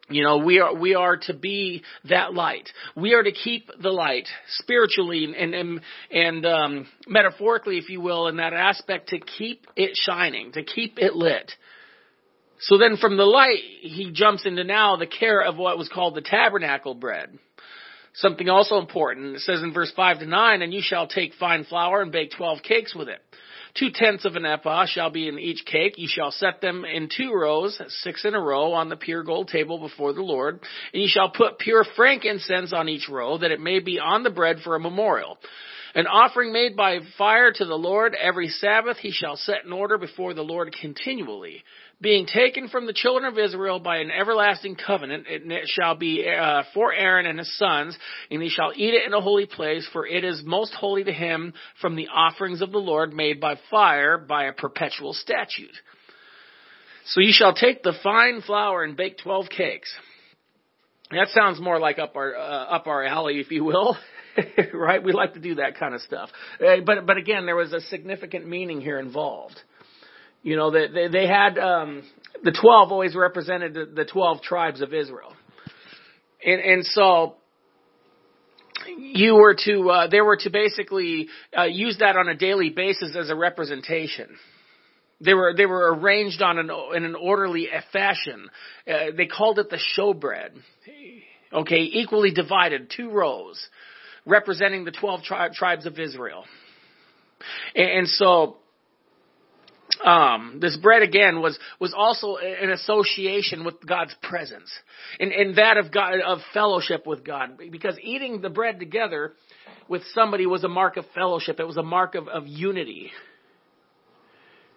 You 0.10 0.24
know, 0.24 0.40
we 0.40 0.60
are, 0.60 0.76
we 0.76 0.94
are 0.94 1.16
to 1.16 1.34
be 1.34 1.84
that 2.10 2.34
light. 2.34 2.68
We 2.98 3.14
are 3.14 3.24
to 3.24 3.32
keep 3.32 3.70
the 3.82 3.92
light 3.92 4.28
spiritually 4.58 5.24
and, 5.24 5.54
and, 5.54 5.82
and, 6.12 6.46
um, 6.46 6.88
metaphorically, 7.08 7.78
if 7.78 7.88
you 7.88 8.02
will, 8.02 8.28
in 8.28 8.36
that 8.38 8.52
aspect 8.52 9.10
to 9.10 9.20
keep 9.20 9.68
it 9.78 9.92
shining, 9.94 10.52
to 10.52 10.64
keep 10.64 11.00
it 11.00 11.16
lit. 11.16 11.50
So 12.60 12.78
then 12.78 12.98
from 12.98 13.16
the 13.16 13.24
light, 13.24 13.64
he 13.82 14.12
jumps 14.14 14.46
into 14.46 14.64
now 14.64 14.98
the 14.98 15.08
care 15.08 15.42
of 15.42 15.56
what 15.56 15.78
was 15.78 15.88
called 15.88 16.16
the 16.16 16.22
tabernacle 16.22 16.94
bread. 16.94 17.40
Something 18.14 18.50
also 18.50 18.78
important. 18.78 19.36
It 19.38 19.42
says 19.42 19.62
in 19.62 19.74
verse 19.74 19.92
5 19.96 20.20
to 20.20 20.26
9, 20.26 20.62
and 20.62 20.74
you 20.74 20.82
shall 20.84 21.08
take 21.08 21.34
fine 21.36 21.64
flour 21.64 22.02
and 22.02 22.12
bake 22.12 22.32
12 22.32 22.60
cakes 22.62 22.94
with 22.94 23.08
it. 23.08 23.20
Two 23.74 23.90
tenths 23.94 24.26
of 24.26 24.36
an 24.36 24.46
ephah 24.46 24.86
shall 24.86 25.10
be 25.10 25.30
in 25.30 25.40
each 25.40 25.66
cake. 25.66 25.94
You 25.96 26.10
shall 26.10 26.32
set 26.32 26.60
them 26.60 26.84
in 26.84 27.08
two 27.08 27.32
rows, 27.34 27.82
six 28.04 28.26
in 28.26 28.36
a 28.36 28.40
row, 28.40 28.74
on 28.74 28.90
the 28.90 28.98
pure 28.98 29.24
gold 29.24 29.48
table 29.48 29.80
before 29.80 30.12
the 30.12 30.22
Lord. 30.22 30.60
And 30.94 31.02
you 31.02 31.08
shall 31.10 31.30
put 31.30 31.58
pure 31.58 31.86
frankincense 31.96 32.74
on 32.74 32.90
each 32.90 33.08
row, 33.08 33.38
that 33.38 33.52
it 33.52 33.62
may 33.62 33.80
be 33.80 33.98
on 33.98 34.24
the 34.24 34.30
bread 34.30 34.58
for 34.62 34.76
a 34.76 34.80
memorial. 34.80 35.38
An 35.96 36.08
offering 36.08 36.52
made 36.52 36.76
by 36.76 37.00
fire 37.18 37.52
to 37.52 37.66
the 37.66 37.76
Lord 37.76 38.16
every 38.16 38.48
Sabbath 38.48 38.98
he 38.98 39.12
shall 39.12 39.36
set 39.38 39.66
in 39.66 39.74
order 39.74 39.98
before 39.98 40.34
the 40.34 40.42
Lord 40.42 40.76
continually 40.80 41.64
being 42.02 42.26
taken 42.26 42.68
from 42.68 42.88
the 42.88 42.94
children 42.94 43.32
of 43.32 43.38
Israel 43.38 43.80
by 43.80 43.98
an 43.98 44.10
everlasting 44.10 44.76
covenant, 44.76 45.26
it 45.30 45.68
shall 45.68 45.96
be 45.96 46.28
uh, 46.28 46.64
for 46.74 46.92
Aaron 46.92 47.28
and 47.28 47.38
his 47.38 47.58
sons, 47.58 47.98
and 48.32 48.42
he 48.42 48.50
shall 48.50 48.72
eat 48.76 48.94
it 48.94 49.06
in 49.06 49.14
a 49.14 49.22
holy 49.22 49.46
place, 49.46 49.88
for 49.94 50.08
it 50.08 50.24
is 50.24 50.42
most 50.44 50.74
holy 50.74 51.04
to 51.04 51.14
him 51.14 51.54
from 51.80 51.96
the 51.96 52.08
offerings 52.08 52.62
of 52.62 52.72
the 52.72 52.80
Lord 52.80 53.14
made 53.14 53.40
by 53.40 53.56
fire 53.70 54.18
by 54.18 54.46
a 54.46 54.54
perpetual 54.54 55.14
statute. 55.14 55.76
So 57.06 57.22
you 57.22 57.34
shall 57.34 57.54
take 57.54 57.84
the 57.84 57.94
fine 58.04 58.42
flour 58.42 58.84
and 58.84 58.98
bake 58.98 59.18
twelve 59.20 59.48
cakes. 59.50 59.94
That 61.12 61.28
sounds 61.30 61.60
more 61.60 61.80
like 61.80 62.00
up 62.00 62.16
our 62.16 62.36
uh, 62.36 62.66
up 62.66 62.88
our 62.88 63.04
alley, 63.04 63.40
if 63.40 63.52
you 63.52 63.64
will. 63.64 63.98
right? 64.74 65.04
We 65.04 65.12
like 65.12 65.34
to 65.34 65.40
do 65.40 65.56
that 65.56 65.78
kind 65.78 65.94
of 65.94 66.02
stuff. 66.02 66.30
Uh, 66.60 66.78
but 66.86 67.06
but 67.06 67.18
again, 67.18 67.46
there 67.46 67.56
was 67.56 67.74
a 67.74 67.82
significant 67.82 68.48
meaning 68.48 68.82
here 68.82 69.00
involved. 69.00 69.60
You 70.44 70.56
know, 70.56 70.72
they, 70.72 71.08
they 71.08 71.28
had, 71.28 71.58
um, 71.60 72.04
the 72.44 72.52
12 72.52 72.92
always 72.92 73.16
represented 73.16 73.74
the, 73.74 73.86
the 73.86 74.06
12 74.06 74.42
tribes 74.42 74.82
of 74.82 74.94
Israel. 74.94 75.34
And, 76.44 76.60
and 76.60 76.86
so, 76.86 77.36
you 78.98 79.36
were 79.36 79.56
to, 79.66 79.90
uh, 79.90 80.08
they 80.08 80.22
were 80.22 80.38
to 80.38 80.50
basically, 80.50 81.28
uh, 81.56 81.66
use 81.66 81.98
that 82.00 82.18
on 82.18 82.28
a 82.28 82.36
daily 82.36 82.72
basis 82.72 83.16
as 83.16 83.30
a 83.30 83.36
representation. 83.36 84.28
They 85.24 85.36
were, 85.36 85.54
they 85.56 85.68
were 85.68 85.94
arranged 85.94 86.42
on 86.42 86.58
an, 86.58 86.72
in 86.96 87.06
an 87.06 87.16
orderly 87.16 87.68
fashion. 87.94 88.50
Uh, 88.88 89.12
they 89.16 89.28
called 89.28 89.60
it 89.60 89.70
the 89.70 89.80
showbread. 89.98 90.50
Okay, 91.54 91.82
equally 91.82 92.32
divided, 92.32 92.92
two 92.96 93.12
rows, 93.12 93.64
representing 94.26 94.86
the 94.86 94.92
12 94.92 95.24
tri- 95.24 95.50
tribes 95.54 95.86
of 95.86 96.00
Israel. 96.00 96.46
And, 97.76 97.90
and 97.90 98.08
so, 98.08 98.58
um, 100.06 100.58
this 100.60 100.78
bread 100.78 101.02
again 101.04 101.42
was 101.42 101.58
was 101.80 101.94
also 101.96 102.38
an 102.38 102.72
association 102.72 103.64
with 103.64 103.76
God's 103.86 104.16
presence, 104.22 104.72
and, 105.20 105.32
and 105.32 105.56
that 105.58 105.78
of 105.78 105.92
God 105.92 106.20
of 106.26 106.40
fellowship 106.54 107.06
with 107.06 107.24
God, 107.24 107.60
because 107.72 107.98
eating 108.02 108.42
the 108.42 108.50
bread 108.50 108.80
together 108.80 109.34
with 109.88 110.02
somebody 110.14 110.46
was 110.46 110.64
a 110.64 110.70
mark 110.70 110.98
of 110.98 111.06
fellowship. 111.14 111.60
It 111.60 111.68
was 111.68 111.78
a 111.78 111.84
mark 111.84 112.16
of, 112.16 112.28
of 112.28 112.48
unity. 112.48 113.12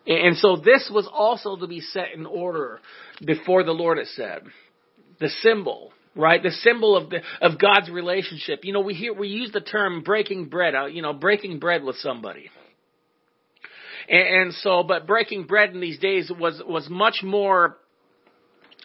And 0.06 0.36
so 0.36 0.56
this 0.56 0.90
was 0.92 1.08
also 1.10 1.56
to 1.56 1.66
be 1.66 1.80
set 1.80 2.08
in 2.14 2.26
order 2.26 2.80
before 3.24 3.64
the 3.64 3.72
Lord. 3.72 3.98
It 3.98 4.08
said, 4.08 4.42
the 5.18 5.30
symbol, 5.40 5.92
right? 6.14 6.42
The 6.42 6.50
symbol 6.50 6.94
of 6.96 7.08
the 7.08 7.20
of 7.40 7.58
God's 7.58 7.88
relationship. 7.90 8.60
You 8.64 8.74
know, 8.74 8.82
we 8.82 8.92
hear 8.92 9.14
we 9.14 9.28
use 9.28 9.52
the 9.52 9.62
term 9.62 10.02
breaking 10.02 10.50
bread. 10.50 10.74
You 10.92 11.00
know, 11.00 11.14
breaking 11.14 11.58
bread 11.58 11.82
with 11.82 11.96
somebody. 11.96 12.50
And, 14.08 14.42
and 14.42 14.54
so, 14.54 14.82
but 14.82 15.06
breaking 15.06 15.44
bread 15.44 15.70
in 15.70 15.80
these 15.80 15.98
days 15.98 16.30
was, 16.38 16.60
was 16.66 16.88
much 16.88 17.22
more 17.22 17.76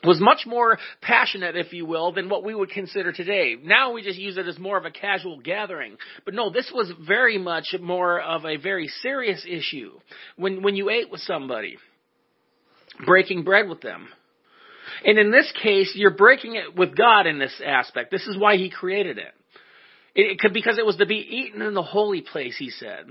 was 0.03 0.19
much 0.21 0.45
more 0.45 0.77
passionate, 1.01 1.57
if 1.57 1.73
you 1.73 1.85
will, 1.85 2.13
than 2.13 2.29
what 2.29 2.43
we 2.43 2.55
would 2.55 2.69
consider 2.69 3.11
today. 3.11 3.55
Now 3.61 3.91
we 3.91 4.01
just 4.01 4.17
use 4.17 4.37
it 4.37 4.47
as 4.47 4.57
more 4.57 4.77
of 4.77 4.85
a 4.85 4.91
casual 4.91 5.39
gathering. 5.41 5.97
But 6.23 6.33
no, 6.33 6.49
this 6.49 6.71
was 6.73 6.89
very 7.05 7.37
much 7.37 7.75
more 7.81 8.21
of 8.21 8.45
a 8.45 8.55
very 8.55 8.87
serious 9.01 9.45
issue 9.47 9.91
when, 10.37 10.63
when 10.63 10.75
you 10.75 10.89
ate 10.89 11.11
with 11.11 11.21
somebody. 11.21 11.77
Breaking 13.05 13.43
bread 13.43 13.67
with 13.67 13.81
them. 13.81 14.07
And 15.05 15.19
in 15.19 15.31
this 15.31 15.51
case, 15.61 15.91
you're 15.95 16.15
breaking 16.15 16.55
it 16.55 16.75
with 16.75 16.95
God 16.95 17.27
in 17.27 17.39
this 17.39 17.61
aspect. 17.65 18.11
This 18.11 18.25
is 18.25 18.37
why 18.37 18.55
He 18.55 18.69
created 18.69 19.17
it. 19.17 19.33
It 20.15 20.39
could, 20.39 20.53
because 20.53 20.77
it 20.77 20.85
was 20.85 20.97
to 20.97 21.05
be 21.05 21.15
eaten 21.15 21.61
in 21.61 21.73
the 21.73 21.83
holy 21.83 22.21
place, 22.21 22.55
He 22.57 22.69
said 22.69 23.05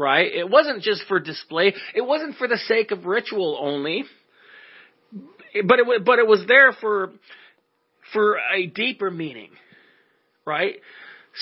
right? 0.00 0.32
It 0.34 0.48
wasn't 0.48 0.82
just 0.82 1.02
for 1.08 1.20
display. 1.20 1.74
It 1.94 2.00
wasn't 2.00 2.36
for 2.36 2.48
the 2.48 2.56
sake 2.56 2.90
of 2.90 3.04
ritual 3.04 3.58
only. 3.60 4.04
But 5.66 5.78
it, 5.78 6.04
but 6.06 6.18
it 6.18 6.26
was 6.26 6.42
there 6.48 6.72
for, 6.72 7.12
for 8.14 8.38
a 8.54 8.66
deeper 8.66 9.10
meaning, 9.10 9.50
right? 10.46 10.76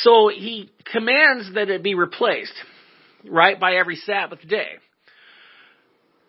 So 0.03 0.29
he 0.29 0.71
commands 0.91 1.55
that 1.55 1.69
it 1.69 1.85
be 1.85 1.95
replaced, 1.95 2.55
right, 3.31 3.61
by 3.61 3.77
every 3.77 3.95
Sabbath 3.95 4.41
day. 4.47 4.73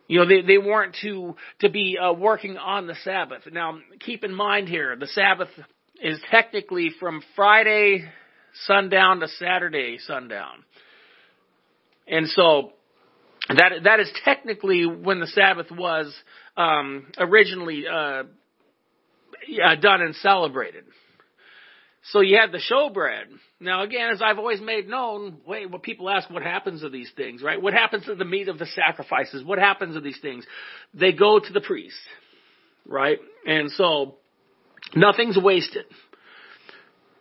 You 0.07 0.19
know, 0.19 0.27
they, 0.27 0.41
they 0.41 0.57
weren't 0.59 0.95
to, 1.01 1.35
to 1.61 1.69
be 1.69 1.97
uh, 1.97 2.13
working 2.13 2.57
on 2.57 2.85
the 2.85 2.95
Sabbath. 3.03 3.41
Now, 3.51 3.79
keep 3.99 4.23
in 4.23 4.35
mind 4.35 4.67
here, 4.69 4.95
the 4.95 5.07
Sabbath 5.07 5.49
is 5.99 6.19
technically 6.29 6.91
from 6.99 7.23
Friday 7.35 8.05
sundown 8.67 9.19
to 9.21 9.27
Saturday 9.27 9.97
sundown. 10.05 10.63
And 12.09 12.27
so 12.27 12.71
that 13.49 13.71
that 13.83 13.99
is 13.99 14.11
technically 14.25 14.85
when 14.85 15.19
the 15.19 15.27
Sabbath 15.27 15.71
was 15.71 16.13
um, 16.57 17.07
originally 17.17 17.85
uh, 17.87 18.23
done 19.81 20.01
and 20.01 20.15
celebrated. 20.15 20.85
So 22.11 22.21
you 22.21 22.37
had 22.37 22.51
the 22.51 22.59
showbread. 22.59 23.25
Now 23.59 23.83
again, 23.83 24.09
as 24.11 24.21
I've 24.21 24.39
always 24.39 24.61
made 24.61 24.87
known, 24.87 25.37
wait, 25.45 25.69
well, 25.69 25.79
people 25.79 26.09
ask 26.09 26.29
what 26.29 26.43
happens 26.43 26.81
to 26.81 26.89
these 26.89 27.11
things, 27.15 27.43
right? 27.43 27.61
What 27.61 27.73
happens 27.73 28.05
to 28.05 28.15
the 28.15 28.25
meat 28.25 28.47
of 28.47 28.57
the 28.57 28.65
sacrifices? 28.65 29.43
What 29.43 29.59
happens 29.59 29.95
to 29.95 30.01
these 30.01 30.19
things? 30.21 30.45
They 30.93 31.11
go 31.11 31.39
to 31.39 31.53
the 31.53 31.61
priest, 31.61 31.99
right? 32.85 33.19
And 33.45 33.69
so 33.71 34.15
nothing's 34.95 35.37
wasted. 35.37 35.85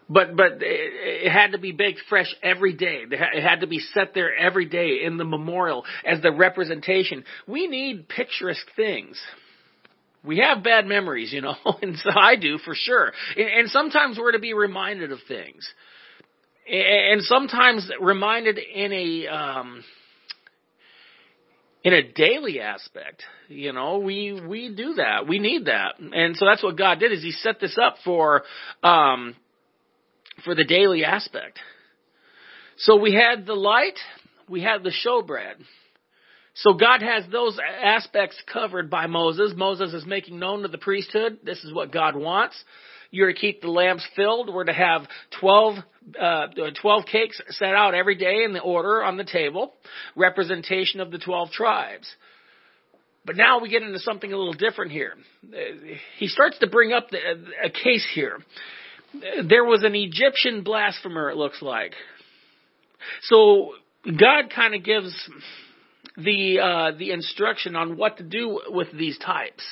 But 0.08 0.36
but 0.36 0.58
it 0.60 1.30
had 1.30 1.52
to 1.52 1.58
be 1.58 1.72
baked 1.72 2.00
fresh 2.08 2.34
every 2.42 2.72
day. 2.72 3.04
It 3.10 3.42
had 3.42 3.60
to 3.60 3.66
be 3.66 3.78
set 3.78 4.14
there 4.14 4.34
every 4.34 4.64
day 4.64 5.00
in 5.04 5.18
the 5.18 5.24
memorial 5.24 5.84
as 6.04 6.22
the 6.22 6.32
representation. 6.32 7.24
We 7.46 7.66
need 7.66 8.08
picturesque 8.08 8.66
things. 8.74 9.20
We 10.24 10.38
have 10.38 10.64
bad 10.64 10.86
memories, 10.86 11.32
you 11.32 11.42
know, 11.42 11.56
and 11.82 11.96
so 11.98 12.10
I 12.10 12.36
do 12.36 12.58
for 12.58 12.74
sure. 12.74 13.12
And 13.36 13.68
sometimes 13.68 14.18
we're 14.18 14.32
to 14.32 14.38
be 14.38 14.54
reminded 14.54 15.12
of 15.12 15.18
things, 15.28 15.68
and 16.66 17.22
sometimes 17.22 17.90
reminded 18.00 18.58
in 18.58 18.92
a 18.92 19.26
um, 19.26 19.84
in 21.84 21.92
a 21.92 22.02
daily 22.02 22.60
aspect. 22.60 23.24
You 23.48 23.72
know, 23.72 23.98
we 23.98 24.40
we 24.40 24.74
do 24.74 24.94
that. 24.94 25.28
We 25.28 25.38
need 25.38 25.66
that, 25.66 25.98
and 25.98 26.34
so 26.34 26.46
that's 26.46 26.62
what 26.62 26.76
God 26.78 26.98
did. 26.98 27.12
Is 27.12 27.22
He 27.22 27.32
set 27.32 27.60
this 27.60 27.76
up 27.80 27.96
for 28.04 28.42
um, 28.82 29.36
for 30.45 30.54
the 30.54 30.64
daily 30.64 31.04
aspect. 31.04 31.59
So 32.78 32.97
we 32.97 33.12
had 33.12 33.47
the 33.47 33.54
light, 33.54 33.99
we 34.49 34.62
had 34.62 34.83
the 34.83 34.92
showbread. 35.04 35.54
So 36.54 36.75
God 36.75 37.02
has 37.02 37.25
those 37.30 37.59
aspects 37.83 38.40
covered 38.52 38.90
by 38.90 39.07
Moses. 39.07 39.52
Moses 39.57 39.92
is 39.95 40.07
making 40.07 40.38
known 40.38 40.62
to 40.62 40.68
the 40.68 40.78
priesthood, 40.78 41.38
this 41.45 41.62
is 41.64 41.73
what 41.73 41.92
God 41.92 42.16
wants. 42.16 42.57
You're 43.11 43.33
to 43.33 43.38
keep 43.38 43.62
the 43.62 43.71
lamps 43.71 44.07
filled. 44.16 44.52
We're 44.52 44.64
to 44.64 44.73
have 44.73 45.02
12, 45.40 45.76
uh, 46.21 46.47
12 46.80 47.04
cakes 47.11 47.40
set 47.50 47.75
out 47.75 47.95
every 47.95 48.16
day 48.16 48.45
in 48.45 48.52
the 48.52 48.61
order 48.61 49.02
on 49.02 49.16
the 49.16 49.25
table, 49.25 49.73
representation 50.14 51.00
of 51.00 51.11
the 51.11 51.18
12 51.18 51.50
tribes. 51.50 52.07
But 53.25 53.37
now 53.37 53.61
we 53.61 53.71
get 53.71 53.83
into 53.83 53.99
something 53.99 54.33
a 54.33 54.37
little 54.37 54.52
different 54.52 54.92
here. 54.92 55.14
He 56.18 56.28
starts 56.28 56.59
to 56.59 56.66
bring 56.66 56.92
up 56.92 57.11
the, 57.11 57.18
a 57.64 57.71
case 57.71 58.07
here 58.14 58.38
there 59.48 59.64
was 59.64 59.82
an 59.84 59.94
Egyptian 59.94 60.62
blasphemer, 60.62 61.30
it 61.30 61.36
looks 61.36 61.62
like. 61.62 61.94
So 63.22 63.72
God 64.04 64.50
kind 64.54 64.74
of 64.74 64.84
gives 64.84 65.14
the 66.16 66.58
uh, 66.60 66.98
the 66.98 67.12
instruction 67.12 67.76
on 67.76 67.96
what 67.96 68.18
to 68.18 68.22
do 68.22 68.60
with 68.68 68.88
these 68.92 69.18
types. 69.18 69.62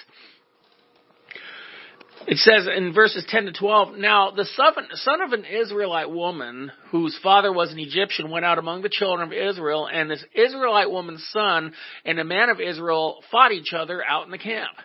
It 2.27 2.39
says 2.39 2.67
in 2.67 2.93
verses 2.93 3.25
10 3.29 3.45
to 3.45 3.53
12, 3.53 3.99
Now 3.99 4.33
the 4.33 4.45
son 4.45 5.21
of 5.21 5.33
an 5.33 5.45
Israelite 5.45 6.11
woman, 6.11 6.73
whose 6.91 7.17
father 7.23 7.53
was 7.53 7.71
an 7.71 7.79
Egyptian, 7.79 8.31
went 8.31 8.45
out 8.45 8.59
among 8.59 8.83
the 8.83 8.89
children 8.91 9.29
of 9.29 9.33
Israel, 9.33 9.87
and 9.87 10.11
this 10.11 10.25
Israelite 10.35 10.91
woman's 10.91 11.25
son 11.33 11.73
and 12.05 12.19
a 12.19 12.25
man 12.25 12.49
of 12.49 12.61
Israel 12.61 13.23
fought 13.31 13.53
each 13.53 13.73
other 13.73 14.03
out 14.05 14.25
in 14.25 14.33
the 14.33 14.39
camp. 14.39 14.77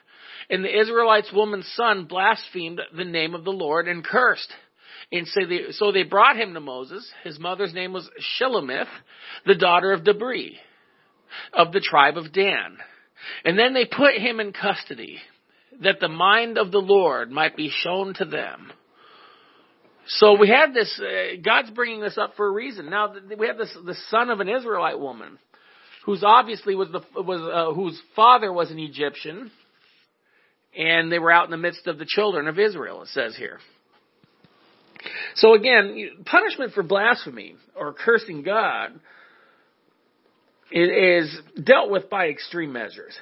And 0.52 0.64
the 0.64 0.80
Israelites' 0.80 1.32
woman's 1.34 1.72
son 1.76 2.06
blasphemed 2.06 2.82
the 2.96 3.06
name 3.06 3.34
of 3.34 3.46
the 3.46 3.52
Lord 3.52 3.88
and 3.88 4.04
cursed. 4.04 4.52
And 5.12 5.26
so 5.28 5.42
they, 5.48 5.72
so 5.72 5.92
they 5.92 6.04
brought 6.04 6.36
him 6.38 6.54
to 6.54 6.60
Moses. 6.60 7.10
His 7.24 7.40
mother's 7.40 7.74
name 7.74 7.94
was 7.94 8.10
Shelomith, 8.38 8.90
the 9.46 9.56
daughter 9.56 9.94
of 9.94 10.04
Debri, 10.04 10.58
of 11.54 11.72
the 11.72 11.80
tribe 11.80 12.18
of 12.18 12.34
Dan. 12.34 12.78
And 13.46 13.58
then 13.58 13.74
they 13.74 13.86
put 13.86 14.16
him 14.16 14.40
in 14.40 14.52
custody, 14.52 15.20
that 15.82 16.00
the 16.00 16.10
mind 16.10 16.58
of 16.58 16.72
the 16.72 16.80
Lord 16.80 17.32
might 17.32 17.56
be 17.56 17.72
shown 17.84 18.14
to 18.16 18.26
them. 18.26 18.72
So 20.08 20.38
we 20.38 20.50
had 20.50 20.74
this, 20.74 21.00
uh, 21.00 21.38
God's 21.44 21.72
bringing 21.72 22.02
this 22.02 22.18
up 22.18 22.34
for 22.36 22.48
a 22.48 22.52
reason. 22.52 22.90
Now 22.90 23.14
we 23.38 23.48
have 23.48 23.58
this, 23.58 23.76
the 23.86 23.96
son 24.10 24.30
of 24.30 24.42
an 24.42 24.50
Israelite 24.50 25.00
woman. 25.00 25.38
who's 26.06 26.24
obviously 26.24 26.76
was 26.76 26.90
the 26.92 27.02
was 27.22 27.42
uh, 27.42 27.74
whose 27.74 28.00
father 28.16 28.52
was 28.52 28.72
an 28.72 28.80
Egyptian, 28.80 29.52
and 30.78 31.12
they 31.12 31.20
were 31.20 31.32
out 31.32 31.46
in 31.46 31.52
the 31.52 31.58
midst 31.58 31.88
of 31.88 31.98
the 31.98 32.06
children 32.06 32.48
of 32.48 32.60
Israel. 32.60 33.02
It 33.04 33.10
says 33.10 33.36
here. 33.36 33.60
So 35.36 35.56
again, 35.56 36.24
punishment 36.26 36.74
for 36.74 36.84
blasphemy 36.84 37.56
or 37.76 37.94
cursing 37.94 38.44
God 38.44 39.00
is 40.72 41.36
dealt 41.62 41.90
with 41.90 42.10
by 42.10 42.28
extreme 42.28 42.72
measures. 42.72 43.18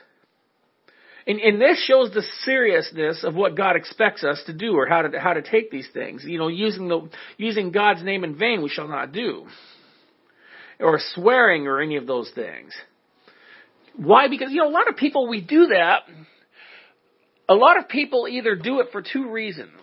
And, 1.26 1.40
and 1.40 1.62
this 1.62 1.84
shows 1.86 2.12
the 2.12 2.24
seriousness 2.44 3.24
of 3.24 3.36
what 3.36 3.56
God 3.56 3.76
expects 3.76 4.24
us 4.24 4.42
to 4.48 4.54
do 4.54 4.74
or 4.74 4.88
how 4.88 5.04
to, 5.04 5.20
how 5.20 5.34
to 5.34 5.42
take 5.42 5.70
these 5.70 5.88
things. 5.94 6.24
You 6.26 6.40
know, 6.40 6.48
using 6.48 6.88
the, 6.88 7.10
using 7.38 7.72
God's 7.72 8.04
name 8.04 8.24
in 8.24 8.36
vain 8.38 8.62
we 8.64 8.70
shall 8.70 8.88
not 8.88 9.12
do. 9.12 9.46
Or 10.80 11.00
swearing 11.14 11.68
or 11.68 11.82
any 11.82 11.98
of 11.98 12.08
those 12.08 12.32
things. 12.34 12.74
Why? 13.96 14.28
Because, 14.28 14.50
you 14.52 14.58
know, 14.58 14.70
a 14.70 14.72
lot 14.72 14.88
of 14.88 14.96
people, 14.96 15.28
we 15.28 15.42
do 15.42 15.68
that. 15.68 16.04
A 17.50 17.56
lot 17.56 17.78
of 17.78 17.90
people 17.90 18.28
either 18.30 18.56
do 18.56 18.80
it 18.80 18.88
for 18.92 19.02
two 19.02 19.32
reasons. 19.32 19.82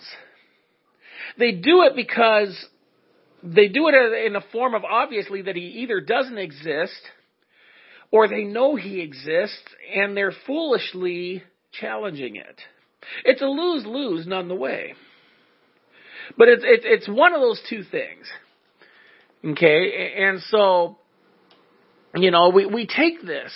They 1.38 1.52
do 1.52 1.82
it 1.82 1.96
because 1.96 2.56
they 3.42 3.68
do 3.68 3.88
it 3.88 4.26
in 4.26 4.36
a 4.36 4.40
form 4.52 4.74
of 4.74 4.84
obviously 4.84 5.42
that 5.42 5.56
he 5.56 5.62
either 5.82 6.00
doesn't 6.00 6.38
exist 6.38 7.00
or 8.10 8.28
they 8.28 8.44
know 8.44 8.76
he 8.76 9.00
exists 9.00 9.64
and 9.94 10.16
they're 10.16 10.32
foolishly 10.46 11.42
challenging 11.72 12.36
it. 12.36 12.60
It's 13.24 13.42
a 13.42 13.46
lose-lose 13.46 14.26
none 14.26 14.48
the 14.48 14.54
way. 14.54 14.94
But 16.38 16.48
it's, 16.48 16.62
it's, 16.64 16.84
it's 16.86 17.08
one 17.08 17.34
of 17.34 17.40
those 17.40 17.60
two 17.68 17.82
things. 17.82 18.26
Okay? 19.44 20.14
And 20.18 20.40
so, 20.48 20.98
you 22.14 22.30
know, 22.30 22.50
we, 22.50 22.66
we 22.66 22.86
take 22.86 23.24
this. 23.24 23.52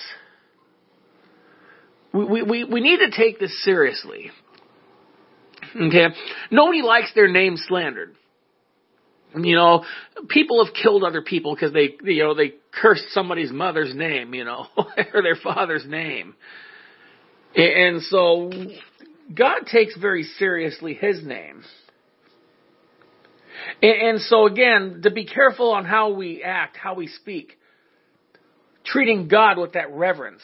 We, 2.13 2.43
we, 2.43 2.65
we 2.65 2.81
need 2.81 2.99
to 2.99 3.11
take 3.11 3.39
this 3.39 3.53
seriously. 3.65 4.31
Okay? 5.75 6.07
Nobody 6.51 6.83
likes 6.83 7.13
their 7.15 7.29
name 7.29 7.57
slandered. 7.57 8.15
You 9.37 9.55
know, 9.55 9.85
people 10.29 10.65
have 10.65 10.75
killed 10.75 11.05
other 11.05 11.23
people 11.23 11.55
because 11.55 11.73
they, 11.73 11.97
you 12.03 12.25
know, 12.25 12.35
they 12.35 12.55
cursed 12.73 13.05
somebody's 13.13 13.53
mother's 13.53 13.95
name, 13.95 14.35
you 14.35 14.45
know, 14.45 14.67
or 14.77 15.23
their 15.23 15.37
father's 15.37 15.87
name. 15.87 16.35
And 17.55 18.03
so, 18.03 18.51
God 19.33 19.67
takes 19.71 19.97
very 19.97 20.25
seriously 20.25 20.95
His 20.95 21.25
name. 21.25 21.63
And 23.83 24.21
so 24.21 24.47
again, 24.47 25.01
to 25.03 25.11
be 25.11 25.27
careful 25.27 25.73
on 25.73 25.85
how 25.85 26.11
we 26.11 26.43
act, 26.43 26.77
how 26.77 26.95
we 26.95 27.07
speak, 27.07 27.59
treating 28.85 29.29
God 29.29 29.59
with 29.59 29.75
that 29.75 29.93
reverence, 29.93 30.43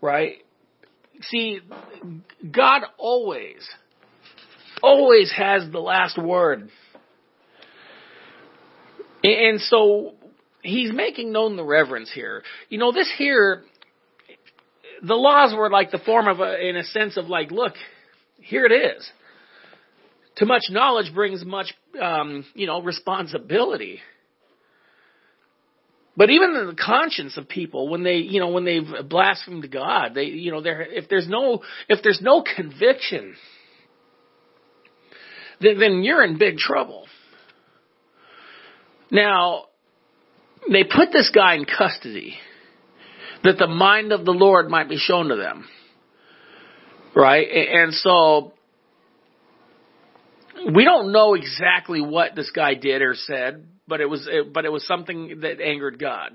right? 0.00 0.36
See, 1.22 1.60
God 2.50 2.82
always, 2.98 3.68
always 4.82 5.32
has 5.36 5.70
the 5.70 5.80
last 5.80 6.16
word. 6.16 6.70
And 9.22 9.60
so 9.60 10.14
he's 10.62 10.92
making 10.92 11.32
known 11.32 11.56
the 11.56 11.64
reverence 11.64 12.10
here. 12.12 12.42
You 12.68 12.78
know, 12.78 12.92
this 12.92 13.12
here, 13.18 13.64
the 15.02 15.14
laws 15.14 15.54
were 15.54 15.70
like 15.70 15.90
the 15.90 15.98
form 15.98 16.26
of 16.26 16.40
a, 16.40 16.66
in 16.66 16.76
a 16.76 16.84
sense 16.84 17.16
of 17.16 17.26
like, 17.26 17.50
look, 17.50 17.74
here 18.38 18.64
it 18.64 18.72
is. 18.72 19.10
Too 20.38 20.46
much 20.46 20.62
knowledge 20.70 21.12
brings 21.14 21.44
much, 21.44 21.74
um, 22.00 22.46
you 22.54 22.66
know, 22.66 22.80
responsibility. 22.80 24.00
But 26.16 26.30
even 26.30 26.52
the 26.52 26.74
conscience 26.74 27.36
of 27.36 27.48
people, 27.48 27.88
when 27.88 28.02
they, 28.02 28.16
you 28.16 28.40
know, 28.40 28.48
when 28.48 28.64
they've 28.64 29.08
blasphemed 29.08 29.70
God, 29.70 30.14
they, 30.14 30.24
you 30.24 30.50
know, 30.50 30.60
there, 30.60 30.82
if 30.82 31.08
there's 31.08 31.28
no, 31.28 31.62
if 31.88 32.02
there's 32.02 32.20
no 32.20 32.42
conviction, 32.42 33.36
then, 35.60 35.78
then 35.78 36.02
you're 36.02 36.24
in 36.24 36.36
big 36.36 36.56
trouble. 36.58 37.06
Now, 39.10 39.66
they 40.70 40.84
put 40.84 41.12
this 41.12 41.30
guy 41.34 41.54
in 41.54 41.64
custody 41.64 42.36
that 43.42 43.58
the 43.58 43.66
mind 43.66 44.12
of 44.12 44.24
the 44.24 44.32
Lord 44.32 44.68
might 44.68 44.88
be 44.88 44.98
shown 44.98 45.28
to 45.28 45.36
them. 45.36 45.66
Right? 47.14 47.46
And 47.50 47.94
so, 47.94 48.52
we 50.74 50.84
don't 50.84 51.12
know 51.12 51.34
exactly 51.34 52.00
what 52.00 52.34
this 52.34 52.50
guy 52.50 52.74
did 52.74 53.02
or 53.02 53.14
said, 53.14 53.66
but 53.90 54.00
it 54.00 54.08
was, 54.08 54.26
but 54.54 54.64
it 54.64 54.72
was 54.72 54.86
something 54.86 55.40
that 55.40 55.60
angered 55.60 55.98
God. 55.98 56.30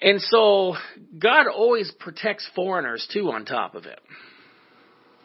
And 0.00 0.20
so, 0.20 0.74
God 1.16 1.46
always 1.46 1.92
protects 2.00 2.48
foreigners 2.56 3.08
too 3.12 3.30
on 3.30 3.44
top 3.44 3.76
of 3.76 3.86
it. 3.86 4.00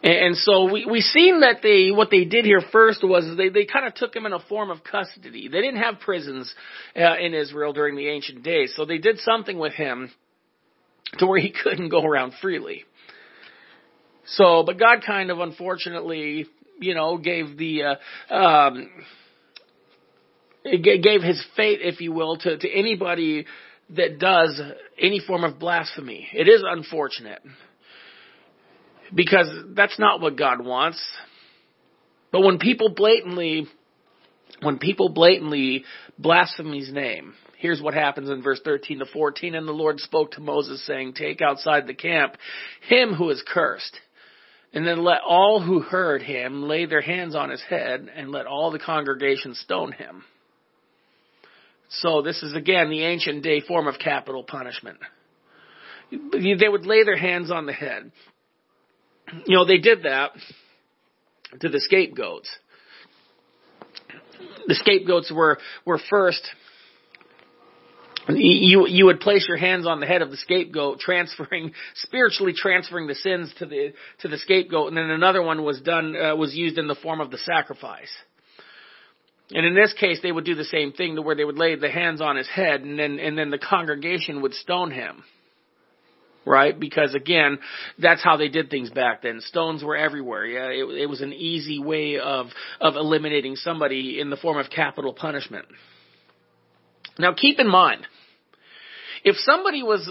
And 0.03 0.37
so 0.37 0.71
we 0.71 0.85
we 0.85 1.01
seen 1.01 1.39
that 1.39 1.61
they 1.63 1.89
what 1.89 2.11
they 2.11 2.23
did 2.23 2.45
here 2.45 2.61
first 2.71 3.03
was 3.03 3.35
they 3.35 3.49
they 3.49 3.65
kind 3.65 3.87
of 3.87 3.95
took 3.95 4.15
him 4.15 4.27
in 4.27 4.33
a 4.33 4.39
form 4.39 4.69
of 4.69 4.83
custody. 4.83 5.47
They 5.47 5.61
didn't 5.61 5.81
have 5.81 5.99
prisons 5.99 6.53
uh, 6.95 7.17
in 7.17 7.33
Israel 7.33 7.73
during 7.73 7.95
the 7.95 8.07
ancient 8.07 8.43
days, 8.43 8.73
so 8.75 8.85
they 8.85 8.99
did 8.99 9.17
something 9.19 9.57
with 9.57 9.73
him 9.73 10.11
to 11.17 11.25
where 11.25 11.39
he 11.39 11.51
couldn't 11.63 11.89
go 11.89 12.03
around 12.03 12.33
freely. 12.41 12.85
So, 14.27 14.63
but 14.63 14.77
God 14.77 15.03
kind 15.05 15.31
of 15.31 15.39
unfortunately, 15.39 16.45
you 16.79 16.93
know, 16.93 17.17
gave 17.17 17.57
the 17.57 17.97
uh, 18.29 18.33
um, 18.33 18.89
gave 21.01 21.21
his 21.21 21.43
fate, 21.55 21.79
if 21.81 22.01
you 22.01 22.11
will, 22.11 22.37
to 22.37 22.57
to 22.57 22.69
anybody 22.69 23.45
that 23.95 24.19
does 24.19 24.59
any 24.99 25.19
form 25.19 25.43
of 25.43 25.59
blasphemy. 25.59 26.27
It 26.33 26.47
is 26.47 26.63
unfortunate 26.65 27.41
because 29.13 29.47
that's 29.75 29.97
not 29.99 30.21
what 30.21 30.37
God 30.37 30.63
wants. 30.63 31.01
But 32.31 32.41
when 32.41 32.59
people 32.59 32.89
blatantly, 32.89 33.67
when 34.61 34.79
people 34.79 35.09
blatantly 35.09 35.85
blaspheme 36.19 36.73
his 36.73 36.91
name, 36.91 37.33
here's 37.57 37.81
what 37.81 37.93
happens 37.93 38.29
in 38.29 38.41
verse 38.41 38.59
13 38.63 38.99
to 38.99 39.05
14. 39.05 39.55
And 39.55 39.67
the 39.67 39.71
Lord 39.71 39.99
spoke 39.99 40.31
to 40.31 40.41
Moses 40.41 40.85
saying, 40.85 41.13
take 41.13 41.41
outside 41.41 41.87
the 41.87 41.93
camp 41.93 42.35
him 42.87 43.13
who 43.13 43.29
is 43.29 43.43
cursed. 43.47 43.97
And 44.73 44.85
then 44.85 45.03
let 45.03 45.21
all 45.25 45.61
who 45.61 45.79
heard 45.79 46.21
him 46.21 46.63
lay 46.63 46.85
their 46.85 47.01
hands 47.01 47.35
on 47.35 47.49
his 47.49 47.61
head 47.61 48.11
and 48.13 48.31
let 48.31 48.45
all 48.45 48.69
the 48.69 48.79
congregation 48.79 49.55
stone 49.55 49.93
him. 49.93 50.23
So 51.89 52.21
this 52.21 52.43
is 52.43 52.53
again 52.53 52.89
the 52.89 53.03
ancient 53.03 53.43
day 53.43 53.61
form 53.61 53.87
of 53.87 53.99
capital 53.99 54.43
punishment. 54.43 54.99
They 56.11 56.69
would 56.69 56.85
lay 56.85 57.03
their 57.03 57.17
hands 57.17 57.51
on 57.51 57.65
the 57.65 57.73
head 57.73 58.11
you 59.45 59.55
know, 59.55 59.65
they 59.65 59.77
did 59.77 60.03
that 60.03 60.31
to 61.59 61.69
the 61.69 61.79
scapegoats. 61.79 62.49
The 64.67 64.75
scapegoats 64.75 65.31
were, 65.31 65.57
were 65.85 65.99
first, 66.09 66.45
you, 68.29 68.87
you 68.87 69.05
would 69.05 69.21
place 69.21 69.45
your 69.47 69.57
hands 69.57 69.87
on 69.87 69.99
the 69.99 70.05
head 70.05 70.21
of 70.21 70.29
the 70.29 70.37
scapegoat, 70.37 70.99
transferring, 70.99 71.73
spiritually 71.95 72.53
transferring 72.55 73.07
the 73.07 73.15
sins 73.15 73.53
to 73.59 73.65
the, 73.65 73.93
to 74.19 74.27
the 74.27 74.37
scapegoat, 74.37 74.89
and 74.89 74.97
then 74.97 75.09
another 75.09 75.41
one 75.41 75.63
was 75.63 75.81
done, 75.81 76.15
uh, 76.15 76.35
was 76.35 76.53
used 76.53 76.77
in 76.77 76.87
the 76.87 76.95
form 76.95 77.21
of 77.21 77.31
the 77.31 77.37
sacrifice. 77.37 78.11
And 79.51 79.65
in 79.65 79.75
this 79.75 79.93
case, 79.93 80.19
they 80.21 80.31
would 80.31 80.45
do 80.45 80.55
the 80.55 80.65
same 80.65 80.91
thing 80.91 81.15
to 81.15 81.21
where 81.21 81.35
they 81.35 81.45
would 81.45 81.57
lay 81.57 81.75
the 81.75 81.89
hands 81.89 82.21
on 82.21 82.35
his 82.35 82.47
head 82.47 82.81
and 82.81 82.99
then, 82.99 83.19
and 83.19 83.37
then 83.37 83.49
the 83.49 83.57
congregation 83.57 84.41
would 84.41 84.53
stone 84.53 84.91
him 84.91 85.23
right? 86.47 86.79
Because 86.79 87.13
again, 87.13 87.59
that's 87.99 88.23
how 88.23 88.37
they 88.37 88.47
did 88.47 88.69
things 88.69 88.89
back 88.89 89.21
then. 89.21 89.41
Stones 89.41 89.83
were 89.83 89.95
everywhere. 89.95 90.45
Yeah, 90.45 90.67
it, 90.69 91.01
it 91.01 91.05
was 91.07 91.21
an 91.21 91.33
easy 91.33 91.79
way 91.79 92.19
of 92.19 92.47
of 92.79 92.95
eliminating 92.95 93.55
somebody 93.55 94.19
in 94.19 94.29
the 94.29 94.37
form 94.37 94.57
of 94.57 94.69
capital 94.69 95.13
punishment. 95.13 95.65
Now, 97.19 97.33
keep 97.33 97.59
in 97.59 97.67
mind, 97.67 98.07
if 99.23 99.35
somebody 99.37 99.83
was 99.83 100.09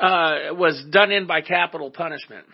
uh, 0.00 0.54
was 0.54 0.84
done 0.90 1.12
in 1.12 1.26
by 1.26 1.42
capital 1.42 1.90
punishment, 1.90 2.46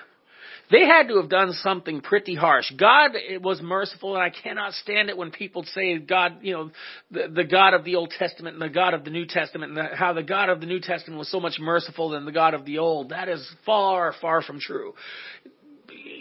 they 0.70 0.87
had 0.87 1.09
to 1.09 1.16
have 1.16 1.29
done 1.29 1.53
something 1.53 2.00
pretty 2.00 2.35
harsh. 2.35 2.70
God 2.79 3.12
was 3.42 3.61
merciful, 3.62 4.14
and 4.14 4.22
I 4.22 4.31
cannot 4.31 4.72
stand 4.72 5.11
it 5.11 5.16
when 5.16 5.31
people 5.31 5.64
say 5.64 5.98
God, 5.98 6.38
you 6.42 6.55
know, 6.55 6.70
the, 7.11 7.29
the 7.35 7.44
God 7.44 7.74
of 7.74 7.85
the 7.85 7.96
Old 7.96 8.12
Testament 8.18 8.55
and 8.55 8.62
the 8.62 8.74
God 8.74 8.94
of 8.94 9.05
the 9.05 9.11
New 9.11 9.27
Testament, 9.27 9.77
and 9.77 9.79
the, 9.79 9.96
how 9.96 10.12
the 10.12 10.22
God 10.22 10.48
of 10.48 10.61
the 10.61 10.66
New 10.66 10.81
Testament 10.81 11.18
was 11.18 11.31
so 11.31 11.40
much 11.40 11.59
merciful 11.59 12.11
than 12.11 12.24
the 12.24 12.33
God 12.33 12.55
of 12.55 12.64
the 12.64 12.79
Old. 12.79 13.11
That 13.11 13.29
is 13.29 13.46
far, 13.64 14.14
far 14.20 14.42
from 14.42 14.59
true 14.61 14.94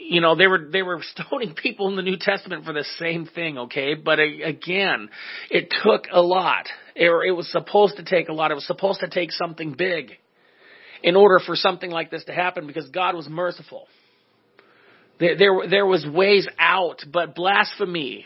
you 0.05 0.21
know 0.21 0.35
they 0.35 0.47
were 0.47 0.69
they 0.71 0.83
were 0.83 1.01
stoning 1.15 1.53
people 1.55 1.89
in 1.89 1.95
the 1.95 2.01
New 2.01 2.17
Testament 2.19 2.65
for 2.65 2.73
the 2.73 2.85
same 2.99 3.25
thing, 3.25 3.57
okay? 3.57 3.95
But 3.95 4.19
again, 4.19 5.09
it 5.49 5.73
took 5.83 6.05
a 6.11 6.21
lot. 6.21 6.67
It, 6.95 7.09
it 7.27 7.31
was 7.31 7.51
supposed 7.51 7.97
to 7.97 8.03
take 8.03 8.29
a 8.29 8.33
lot. 8.33 8.51
It 8.51 8.55
was 8.55 8.67
supposed 8.67 8.99
to 8.99 9.09
take 9.09 9.31
something 9.31 9.73
big 9.73 10.11
in 11.01 11.15
order 11.15 11.39
for 11.39 11.55
something 11.55 11.91
like 11.91 12.11
this 12.11 12.23
to 12.25 12.33
happen 12.33 12.67
because 12.67 12.87
God 12.89 13.15
was 13.15 13.27
merciful. 13.27 13.87
There, 15.23 15.37
there, 15.37 15.69
there 15.69 15.85
was 15.85 16.05
ways 16.05 16.49
out, 16.59 17.01
but 17.09 17.33
blasphemy, 17.33 18.25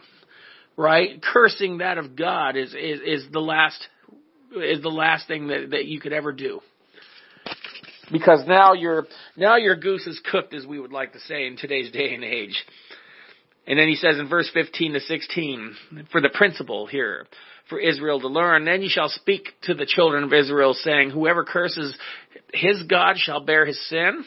right? 0.76 1.22
Cursing 1.22 1.78
that 1.78 2.00
of 2.00 2.16
God 2.16 2.58
is, 2.58 2.74
is, 2.74 3.02
is 3.06 3.32
the 3.32 3.40
last 3.40 3.88
is 4.56 4.82
the 4.82 4.90
last 4.90 5.28
thing 5.28 5.50
that, 5.50 5.72
that 5.72 5.86
you 5.86 6.00
could 6.00 6.14
ever 6.14 6.32
do. 6.32 6.60
Because 8.12 8.48
now 8.48 8.74
your 8.74 9.06
now 9.36 9.58
your 9.58 9.76
goose 9.76 10.08
is 10.08 10.20
cooked, 10.32 10.56
as 10.56 10.66
we 10.66 10.80
would 10.80 10.92
like 10.92 11.14
to 11.14 11.20
say 11.20 11.46
in 11.46 11.56
today's 11.56 11.92
day 11.92 12.16
and 12.16 12.24
age. 12.24 12.66
And 13.68 13.78
then 13.78 13.90
he 13.90 13.96
says 13.96 14.18
in 14.18 14.28
verse 14.28 14.50
15 14.52 14.94
to 14.94 15.00
16, 15.00 15.76
for 16.12 16.20
the 16.20 16.30
principle 16.34 16.88
here, 16.88 17.28
for 17.70 17.80
Israel 17.80 18.20
to 18.22 18.28
learn, 18.28 18.66
then 18.66 18.82
you 18.82 18.90
shall 18.90 19.10
speak 19.10 19.50
to 19.64 19.76
the 19.76 19.86
children 19.86 20.24
of 20.24 20.34
Israel, 20.34 20.74
saying, 20.74 21.12
Whoever 21.12 21.44
curses 21.44 21.96
his 22.54 22.82
God 22.84 23.18
shall 23.18 23.42
bear 23.42 23.68
his 23.68 23.80
sin, 23.88 24.24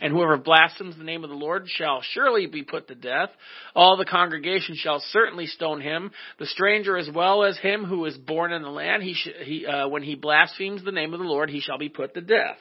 and 0.00 0.12
whoever 0.12 0.36
blasphemes 0.36 0.96
the 0.96 1.04
name 1.04 1.24
of 1.24 1.30
the 1.30 1.36
Lord 1.36 1.66
shall 1.68 2.02
surely 2.02 2.46
be 2.46 2.62
put 2.62 2.88
to 2.88 2.94
death. 2.94 3.30
All 3.74 3.96
the 3.96 4.04
congregation 4.04 4.76
shall 4.76 5.02
certainly 5.10 5.46
stone 5.46 5.80
him, 5.80 6.10
the 6.38 6.46
stranger 6.46 6.96
as 6.96 7.08
well 7.12 7.44
as 7.44 7.58
him 7.58 7.84
who 7.84 8.04
is 8.04 8.16
born 8.16 8.52
in 8.52 8.62
the 8.62 8.68
land. 8.68 9.02
He, 9.02 9.14
sh- 9.14 9.28
he 9.42 9.66
uh, 9.66 9.88
when 9.88 10.02
he 10.02 10.14
blasphemes 10.14 10.84
the 10.84 10.92
name 10.92 11.12
of 11.14 11.20
the 11.20 11.26
Lord, 11.26 11.50
he 11.50 11.60
shall 11.60 11.78
be 11.78 11.88
put 11.88 12.14
to 12.14 12.20
death. 12.20 12.56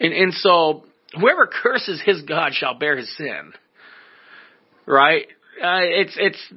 And, 0.00 0.12
and 0.12 0.32
so, 0.34 0.84
whoever 1.18 1.46
curses 1.46 2.00
his 2.04 2.22
God 2.22 2.52
shall 2.54 2.74
bear 2.74 2.96
his 2.96 3.14
sin. 3.16 3.52
Right? 4.86 5.26
Uh, 5.62 5.82
it's 5.82 6.16
it's 6.18 6.52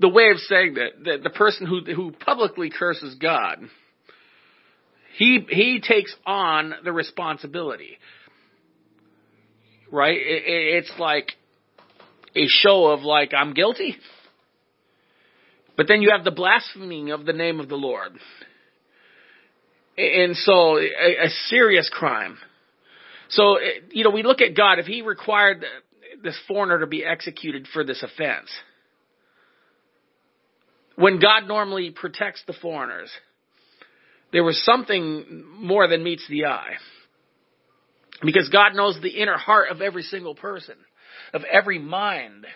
the 0.00 0.08
way 0.08 0.30
of 0.30 0.38
saying 0.38 0.74
that, 0.74 1.04
that 1.04 1.22
the 1.22 1.30
person 1.30 1.66
who 1.66 1.80
who 1.94 2.12
publicly 2.12 2.70
curses 2.70 3.14
God, 3.14 3.58
he 5.16 5.46
he 5.48 5.80
takes 5.80 6.14
on 6.26 6.74
the 6.84 6.92
responsibility. 6.92 7.98
Right? 9.90 10.16
It, 10.16 10.42
it's 10.46 10.92
like 10.98 11.32
a 12.36 12.46
show 12.46 12.86
of 12.86 13.02
like 13.02 13.32
I'm 13.34 13.54
guilty. 13.54 13.96
But 15.76 15.86
then 15.86 16.02
you 16.02 16.10
have 16.10 16.24
the 16.24 16.32
blaspheming 16.32 17.12
of 17.12 17.24
the 17.24 17.32
name 17.32 17.60
of 17.60 17.68
the 17.68 17.76
Lord. 17.76 18.12
And 19.96 20.36
so 20.36 20.76
a, 20.76 21.26
a 21.26 21.28
serious 21.46 21.88
crime. 21.92 22.38
So, 23.30 23.58
you 23.90 24.04
know, 24.04 24.10
we 24.10 24.22
look 24.22 24.40
at 24.40 24.56
God, 24.56 24.78
if 24.78 24.86
He 24.86 25.02
required 25.02 25.64
this 26.22 26.38
foreigner 26.48 26.80
to 26.80 26.86
be 26.86 27.04
executed 27.04 27.66
for 27.72 27.84
this 27.84 28.02
offense, 28.02 28.48
when 30.96 31.20
God 31.20 31.46
normally 31.46 31.90
protects 31.90 32.42
the 32.46 32.54
foreigners, 32.54 33.10
there 34.32 34.42
was 34.42 34.62
something 34.64 35.44
more 35.56 35.86
than 35.86 36.02
meets 36.02 36.26
the 36.28 36.46
eye. 36.46 36.74
Because 38.22 38.48
God 38.48 38.74
knows 38.74 38.98
the 39.00 39.10
inner 39.10 39.36
heart 39.36 39.70
of 39.70 39.80
every 39.80 40.02
single 40.02 40.34
person, 40.34 40.74
of 41.32 41.42
every 41.44 41.78
mind. 41.78 42.46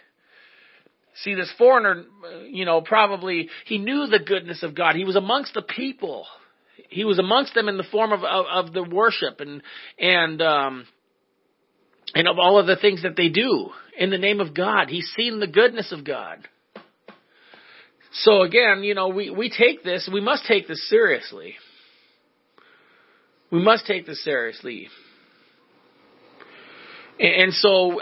See, 1.22 1.34
this 1.34 1.52
foreigner, 1.56 2.04
you 2.48 2.64
know, 2.64 2.80
probably, 2.80 3.48
he 3.66 3.78
knew 3.78 4.06
the 4.06 4.18
goodness 4.18 4.62
of 4.62 4.74
God. 4.74 4.96
He 4.96 5.04
was 5.04 5.16
amongst 5.16 5.54
the 5.54 5.62
people 5.62 6.26
he 6.92 7.04
was 7.04 7.18
amongst 7.18 7.54
them 7.54 7.68
in 7.68 7.76
the 7.76 7.84
form 7.84 8.12
of, 8.12 8.22
of, 8.22 8.46
of 8.46 8.72
the 8.72 8.82
worship 8.82 9.40
and, 9.40 9.62
and, 9.98 10.42
um, 10.42 10.86
and 12.14 12.28
of 12.28 12.38
all 12.38 12.58
of 12.58 12.66
the 12.66 12.76
things 12.76 13.02
that 13.02 13.16
they 13.16 13.28
do 13.28 13.70
in 13.98 14.10
the 14.10 14.18
name 14.18 14.40
of 14.40 14.54
God. 14.54 14.88
He's 14.88 15.10
seen 15.16 15.40
the 15.40 15.46
goodness 15.46 15.92
of 15.92 16.04
God. 16.04 16.46
So 18.12 18.42
again, 18.42 18.82
you 18.82 18.94
know, 18.94 19.08
we, 19.08 19.30
we 19.30 19.48
take 19.48 19.82
this, 19.82 20.08
we 20.12 20.20
must 20.20 20.44
take 20.46 20.68
this 20.68 20.86
seriously. 20.88 21.54
We 23.50 23.62
must 23.62 23.86
take 23.86 24.06
this 24.06 24.22
seriously. 24.22 24.88
And 27.20 27.52
so, 27.52 28.00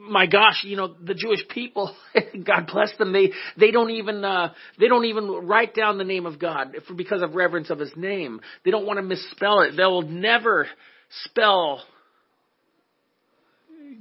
my 0.00 0.26
gosh, 0.26 0.64
you 0.64 0.76
know, 0.76 0.94
the 1.02 1.14
Jewish 1.14 1.46
people, 1.48 1.94
God 2.44 2.68
bless 2.70 2.90
them, 2.98 3.12
they, 3.12 3.32
they 3.56 3.70
don't 3.70 3.90
even, 3.90 4.24
uh, 4.24 4.52
they 4.78 4.88
don't 4.88 5.04
even 5.06 5.28
write 5.46 5.74
down 5.74 5.96
the 5.96 6.04
name 6.04 6.26
of 6.26 6.38
God 6.38 6.74
because 6.96 7.22
of 7.22 7.34
reverence 7.34 7.70
of 7.70 7.78
His 7.78 7.92
name. 7.96 8.40
They 8.64 8.70
don't 8.70 8.86
want 8.86 8.98
to 8.98 9.02
misspell 9.02 9.60
it. 9.60 9.76
They'll 9.76 10.02
never 10.02 10.66
spell 11.24 11.82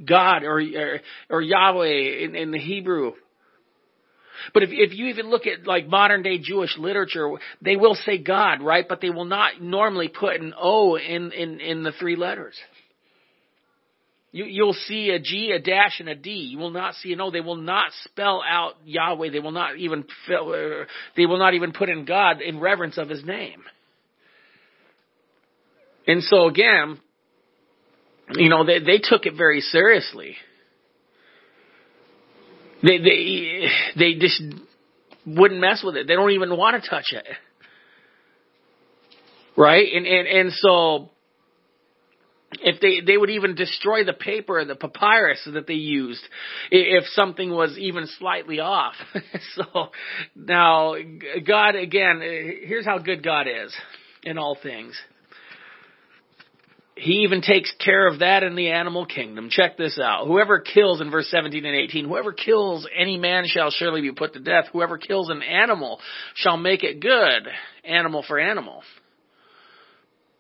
God 0.06 0.44
or, 0.44 0.60
or, 0.60 1.00
or 1.30 1.42
Yahweh 1.42 2.24
in, 2.24 2.36
in 2.36 2.52
the 2.52 2.60
Hebrew. 2.60 3.14
But 4.54 4.64
if, 4.64 4.70
if 4.72 4.98
you 4.98 5.08
even 5.08 5.30
look 5.30 5.48
at 5.48 5.66
like 5.66 5.88
modern 5.88 6.24
day 6.24 6.40
Jewish 6.40 6.78
literature, 6.78 7.32
they 7.62 7.76
will 7.76 7.96
say 7.96 8.18
God, 8.18 8.62
right? 8.62 8.86
But 8.88 9.02
they 9.02 9.10
will 9.10 9.26
not 9.26 9.62
normally 9.62 10.10
put 10.10 10.36
an 10.36 10.54
O 10.60 10.96
in, 10.96 11.32
in, 11.32 11.60
in 11.60 11.84
the 11.84 11.92
three 11.92 12.16
letters. 12.16 12.56
You, 14.32 14.46
you'll 14.46 14.74
see 14.74 15.10
a 15.12 15.20
G, 15.20 15.52
a 15.52 15.60
dash, 15.60 16.00
and 16.00 16.10
a 16.10 16.16
D. 16.16 16.32
You 16.32 16.58
will 16.58 16.70
not 16.70 16.96
see 16.96 17.14
an 17.14 17.22
O. 17.22 17.32
They 17.32 17.42
will 17.42 17.56
not 17.56 17.92
spell 18.04 18.44
out 18.48 18.74
Yahweh. 18.86 19.32
They 19.32 19.40
will 19.40 19.52
not 19.52 19.78
even 19.78 20.06
fill, 20.28 20.50
uh, 20.50 20.86
they 21.16 21.26
will 21.26 21.40
not 21.40 21.54
even 21.54 21.72
put 21.72 21.90
in 21.90 22.06
God 22.06 22.42
in 22.42 22.60
reverence 22.60 22.98
of 22.98 23.10
His 23.10 23.24
name. 23.24 23.64
And 26.06 26.24
so 26.24 26.48
again, 26.48 27.00
you 28.32 28.50
know, 28.50 28.66
they 28.66 28.80
they 28.80 29.00
took 29.02 29.26
it 29.26 29.36
very 29.38 29.62
seriously. 29.62 30.36
They 32.84 32.98
they 32.98 33.68
they 33.98 34.14
just 34.16 34.42
wouldn't 35.26 35.60
mess 35.60 35.82
with 35.84 35.96
it. 35.96 36.08
They 36.08 36.14
don't 36.14 36.32
even 36.32 36.56
want 36.56 36.82
to 36.82 36.90
touch 36.90 37.12
it. 37.12 37.26
Right? 39.56 39.88
And 39.94 40.06
and 40.06 40.28
and 40.28 40.54
so 40.54 41.10
if 42.54 42.80
they 42.80 43.02
they 43.06 43.18
would 43.18 43.30
even 43.30 43.56
destroy 43.56 44.04
the 44.04 44.14
paper 44.14 44.64
the 44.66 44.76
papyrus 44.76 45.48
that 45.54 45.68
they 45.68 45.74
used 45.74 46.24
if 46.72 47.04
something 47.08 47.52
was 47.52 47.78
even 47.78 48.08
slightly 48.18 48.60
off 48.60 48.96
so 49.56 49.88
now 50.36 50.96
god 51.46 51.76
again 51.76 52.22
eh, 52.24 52.66
here's 52.66 52.86
how 52.86 52.98
good 52.98 53.24
god 53.24 53.48
is 53.48 53.76
in 54.24 54.38
all 54.38 54.58
things 54.62 54.98
he 56.98 57.20
even 57.24 57.42
takes 57.42 57.72
care 57.84 58.08
of 58.08 58.20
that 58.20 58.44
in 58.44 58.56
the 58.56 58.70
animal 58.70 59.06
kingdom. 59.06 59.50
Check 59.50 59.78
this 59.78 60.00
out. 60.02 60.26
Whoever 60.26 60.60
kills 60.60 61.00
in 61.00 61.12
verse 61.12 61.30
17 61.30 61.64
and 61.64 61.76
18, 61.76 62.06
whoever 62.06 62.34
kills 62.34 62.88
any 62.96 63.18
man 63.18 63.44
shall 63.46 63.70
surely 63.70 64.02
be 64.02 64.12
put 64.12 64.34
to 64.34 64.40
death. 64.40 64.66
Whoever 64.74 64.98
kills 64.98 65.30
an 65.30 65.44
animal 65.44 66.00
shall 66.36 66.58
make 66.58 66.84
it 66.84 67.00
good. 67.00 67.48
Animal 67.84 68.24
for 68.28 68.40
animal. 68.40 68.82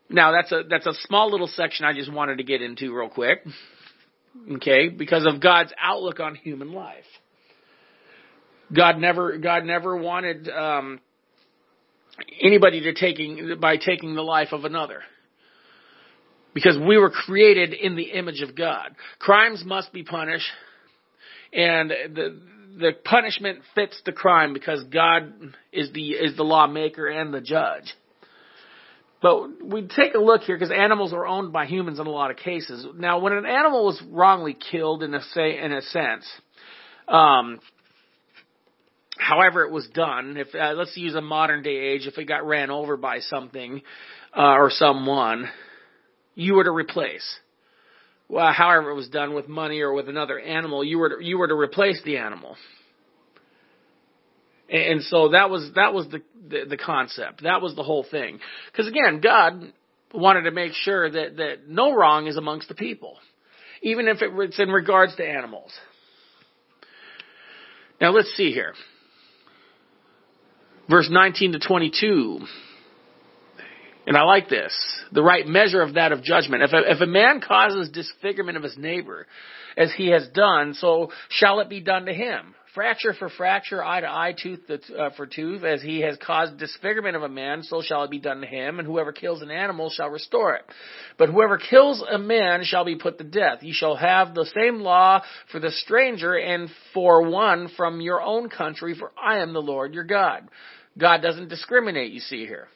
Now 0.10 0.32
that's 0.32 0.52
a 0.52 0.63
that's 0.70 0.86
a 0.86 0.93
small 1.08 1.32
little 1.32 1.48
section 1.48 1.86
I 1.86 1.93
just 1.93 2.12
wanted 2.12 2.38
to 2.38 2.43
get 2.43 2.62
into 2.62 2.96
real 2.96 3.10
quick. 3.10 3.46
Okay, 4.54 4.89
because 4.89 5.26
of 5.26 5.41
God's 5.41 5.74
outlook 5.82 6.20
on 6.20 6.36
human 6.36 6.72
life. 6.72 7.06
God 8.76 8.98
never 8.98 9.38
God 9.38 9.65
never 9.65 9.96
wanted 9.98 10.50
um, 10.50 11.00
anybody 12.41 12.82
to 12.82 12.93
taking 12.93 13.56
by 13.60 13.78
taking 13.78 14.15
the 14.15 14.22
life 14.22 14.50
of 14.52 14.65
another. 14.65 15.02
Because 16.54 16.78
we 16.78 16.98
were 16.98 17.12
created 17.12 17.74
in 17.74 17.96
the 17.96 18.12
image 18.12 18.41
of 18.41 18.56
God. 18.56 18.96
Crimes 19.20 19.63
must 19.65 19.93
be 19.93 20.04
punished 20.04 20.50
and 21.54 21.89
the 21.89 22.39
the 22.80 22.91
punishment 23.04 23.60
fits 23.74 24.00
the 24.06 24.12
crime 24.12 24.54
because 24.54 24.84
God 24.86 25.34
is 25.72 25.91
the 25.93 26.12
is 26.12 26.36
the 26.36 26.43
lawmaker 26.43 27.08
and 27.08 27.34
the 27.34 27.41
judge. 27.41 27.93
But 29.21 29.65
we 29.65 29.88
take 29.88 30.13
a 30.13 30.19
look 30.19 30.41
here 30.41 30.56
because 30.56 30.71
animals 30.71 31.12
are 31.12 31.25
owned 31.25 31.51
by 31.51 31.65
humans 31.65 31.99
in 31.99 32.06
a 32.06 32.12
lot 32.12 32.30
of 32.30 32.38
cases. 32.38 32.86
Now, 32.95 33.19
when 33.19 33.34
an 33.34 33.45
animal 33.45 33.86
was 33.86 34.01
wrongly 34.12 34.56
killed 34.71 35.01
in 35.01 35.13
a 35.13 35.21
say 35.34 35.58
in 35.60 35.71
a 35.71 35.82
sense, 35.82 36.25
um, 37.08 37.60
however 39.17 39.63
it 39.63 39.71
was 39.71 39.88
done, 39.88 40.38
if 40.38 40.53
uh, 40.53 40.73
let's 40.73 40.95
use 40.95 41.15
a 41.15 41.21
modern 41.21 41.63
day 41.63 41.77
age, 41.77 42.06
if 42.06 42.17
it 42.17 42.25
got 42.25 42.45
ran 42.45 42.69
over 42.69 42.95
by 42.95 43.19
something 43.19 43.82
uh, 44.36 44.53
or 44.53 44.69
someone, 44.69 45.49
you 46.36 46.53
were 46.53 46.63
to 46.63 46.71
replace. 46.71 47.27
Well, 48.30 48.51
however 48.51 48.91
it 48.91 48.95
was 48.95 49.10
done 49.10 49.34
with 49.34 49.47
money 49.47 49.80
or 49.80 49.93
with 49.93 50.10
another 50.10 50.39
animal, 50.39 50.84
you 50.84 50.99
were 50.99 51.10
to, 51.10 51.25
you 51.25 51.39
were 51.39 51.47
to 51.47 51.56
replace 51.56 52.01
the 52.03 52.17
animal. 52.17 52.56
And 54.69 55.01
so 55.03 55.30
that 55.30 55.49
was 55.49 55.69
that 55.75 55.93
was 55.93 56.08
the, 56.08 56.21
the 56.49 56.65
the, 56.69 56.77
concept. 56.77 57.43
That 57.43 57.62
was 57.62 57.75
the 57.75 57.84
whole 57.84 58.06
thing. 58.10 58.39
Because 58.71 58.88
again, 58.88 59.21
God 59.21 59.71
wanted 60.13 60.43
to 60.43 60.51
make 60.51 60.73
sure 60.73 61.10
that 61.10 61.38
that 61.38 61.67
no 61.69 61.93
wrong 61.93 62.27
is 62.27 62.36
amongst 62.36 62.67
the 62.67 62.75
people, 62.75 63.17
even 63.82 64.08
if 64.08 64.17
it's 64.21 64.60
in 64.60 64.69
regards 64.69 65.15
to 65.17 65.25
animals. 65.25 65.71
Now 68.01 68.12
let's 68.12 68.32
see 68.36 68.51
here. 68.51 68.73
Verse 70.89 71.08
19 71.10 71.53
to 71.53 71.60
22. 71.60 72.39
And 74.06 74.15
I 74.15 74.23
like 74.23 74.47
this. 74.47 74.73
The 75.12 75.23
right 75.23 75.45
measure 75.45 75.82
of 75.82 75.95
that 75.95 76.13
of 76.13 76.23
judgment. 76.23 76.63
If 76.63 76.71
a, 76.71 76.91
if 76.91 77.01
a 77.01 77.06
man 77.06 77.41
causes 77.41 77.89
disfigurement 77.89 78.56
of 78.56 78.63
his 78.63 78.77
neighbor, 78.77 79.27
as 79.75 79.91
he 79.95 80.08
has 80.12 80.27
done, 80.34 80.73
so 80.73 81.12
shall 81.30 81.60
it 81.60 81.69
be 81.69 81.82
done 81.82 82.06
to 82.06 82.13
him 82.13 82.56
fracture 82.77 83.15
for 83.17 83.27
fracture, 83.29 83.83
eye 83.83 84.01
to 84.01 84.07
eye, 84.07 84.35
tooth 84.39 84.59
uh, 84.69 85.09
for 85.17 85.25
tooth, 85.25 85.63
as 85.63 85.81
he 85.81 86.01
has 86.01 86.15
caused 86.23 86.59
disfigurement 86.59 87.15
of 87.15 87.23
a 87.23 87.27
man, 87.27 87.63
so 87.63 87.81
shall 87.81 88.03
it 88.03 88.11
be 88.11 88.19
done 88.19 88.39
to 88.41 88.45
him, 88.45 88.77
and 88.77 88.87
whoever 88.87 89.11
kills 89.11 89.41
an 89.41 89.49
animal 89.49 89.89
shall 89.89 90.11
restore 90.11 90.53
it. 90.53 90.63
But 91.17 91.29
whoever 91.29 91.57
kills 91.57 92.03
a 92.07 92.19
man 92.19 92.63
shall 92.63 92.85
be 92.85 92.95
put 92.95 93.17
to 93.17 93.23
death. 93.23 93.63
You 93.63 93.73
shall 93.73 93.95
have 93.95 94.35
the 94.35 94.45
same 94.55 94.81
law 94.81 95.23
for 95.51 95.59
the 95.59 95.71
stranger 95.71 96.35
and 96.35 96.69
for 96.93 97.27
one 97.27 97.67
from 97.75 97.99
your 97.99 98.21
own 98.21 98.47
country, 98.47 98.93
for 98.93 99.11
I 99.19 99.39
am 99.39 99.53
the 99.53 99.59
Lord 99.59 99.95
your 99.95 100.03
God. 100.03 100.47
God 100.99 101.23
doesn't 101.23 101.49
discriminate, 101.49 102.11
you 102.11 102.19
see 102.19 102.45
here. 102.45 102.67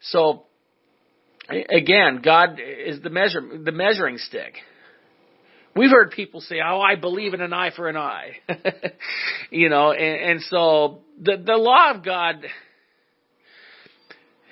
So, 0.00 0.44
again, 1.48 2.20
God 2.22 2.60
is 2.60 3.00
the 3.02 3.10
measure, 3.10 3.40
the 3.64 3.72
measuring 3.72 4.18
stick. 4.18 4.54
We've 5.76 5.90
heard 5.90 6.12
people 6.12 6.40
say, 6.40 6.56
"Oh, 6.64 6.80
I 6.80 6.94
believe 6.94 7.34
in 7.34 7.40
an 7.40 7.52
eye 7.52 7.70
for 7.74 7.88
an 7.88 7.96
eye," 7.96 8.36
you 9.50 9.68
know, 9.68 9.92
and, 9.92 10.30
and 10.30 10.42
so 10.42 11.00
the 11.20 11.36
the 11.44 11.56
law 11.56 11.92
of 11.92 12.04
God 12.04 12.44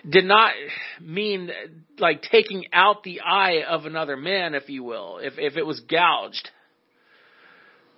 did 0.09 0.25
not 0.25 0.53
mean 1.01 1.51
like 1.99 2.23
taking 2.23 2.67
out 2.73 3.05
the 3.05 3.21
eye 3.21 3.63
of 3.69 3.87
another 3.87 4.17
man, 4.17 4.55
if 4.55 4.69
you 4.69 4.83
will, 4.83 5.19
if 5.19 5.35
if 5.39 5.57
it 5.57 5.65
was 5.65 5.81
gouged, 5.81 6.51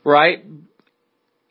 right? 0.05 0.45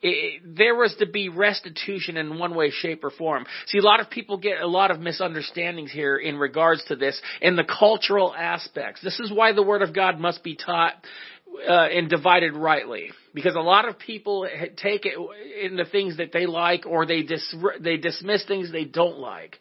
It, 0.06 0.42
there 0.58 0.74
was 0.74 0.94
to 0.98 1.06
be 1.06 1.30
restitution 1.30 2.18
in 2.18 2.38
one 2.38 2.54
way, 2.54 2.70
shape, 2.70 3.02
or 3.04 3.10
form. 3.10 3.46
See, 3.68 3.78
a 3.78 3.82
lot 3.82 4.00
of 4.00 4.10
people 4.10 4.36
get 4.36 4.60
a 4.60 4.66
lot 4.66 4.90
of 4.90 5.00
misunderstandings 5.00 5.90
here 5.90 6.18
in 6.18 6.36
regards 6.36 6.84
to 6.88 6.96
this 6.96 7.18
in 7.40 7.56
the 7.56 7.64
cultural 7.64 8.34
aspects. 8.36 9.00
This 9.02 9.18
is 9.18 9.32
why 9.32 9.54
the 9.54 9.62
Word 9.62 9.80
of 9.80 9.94
God 9.94 10.20
must 10.20 10.44
be 10.44 10.56
taught 10.56 10.92
uh, 11.68 11.72
and 11.72 12.08
divided 12.08 12.54
rightly, 12.54 13.10
because 13.32 13.54
a 13.54 13.60
lot 13.60 13.88
of 13.88 13.98
people 13.98 14.48
take 14.76 15.06
it 15.06 15.14
into 15.62 15.84
things 15.84 16.16
that 16.18 16.32
they 16.32 16.46
like, 16.46 16.86
or 16.86 17.06
they 17.06 17.22
dis- 17.22 17.54
they 17.80 17.96
dismiss 17.96 18.44
things 18.46 18.72
they 18.72 18.84
don't 18.84 19.18
like. 19.18 19.60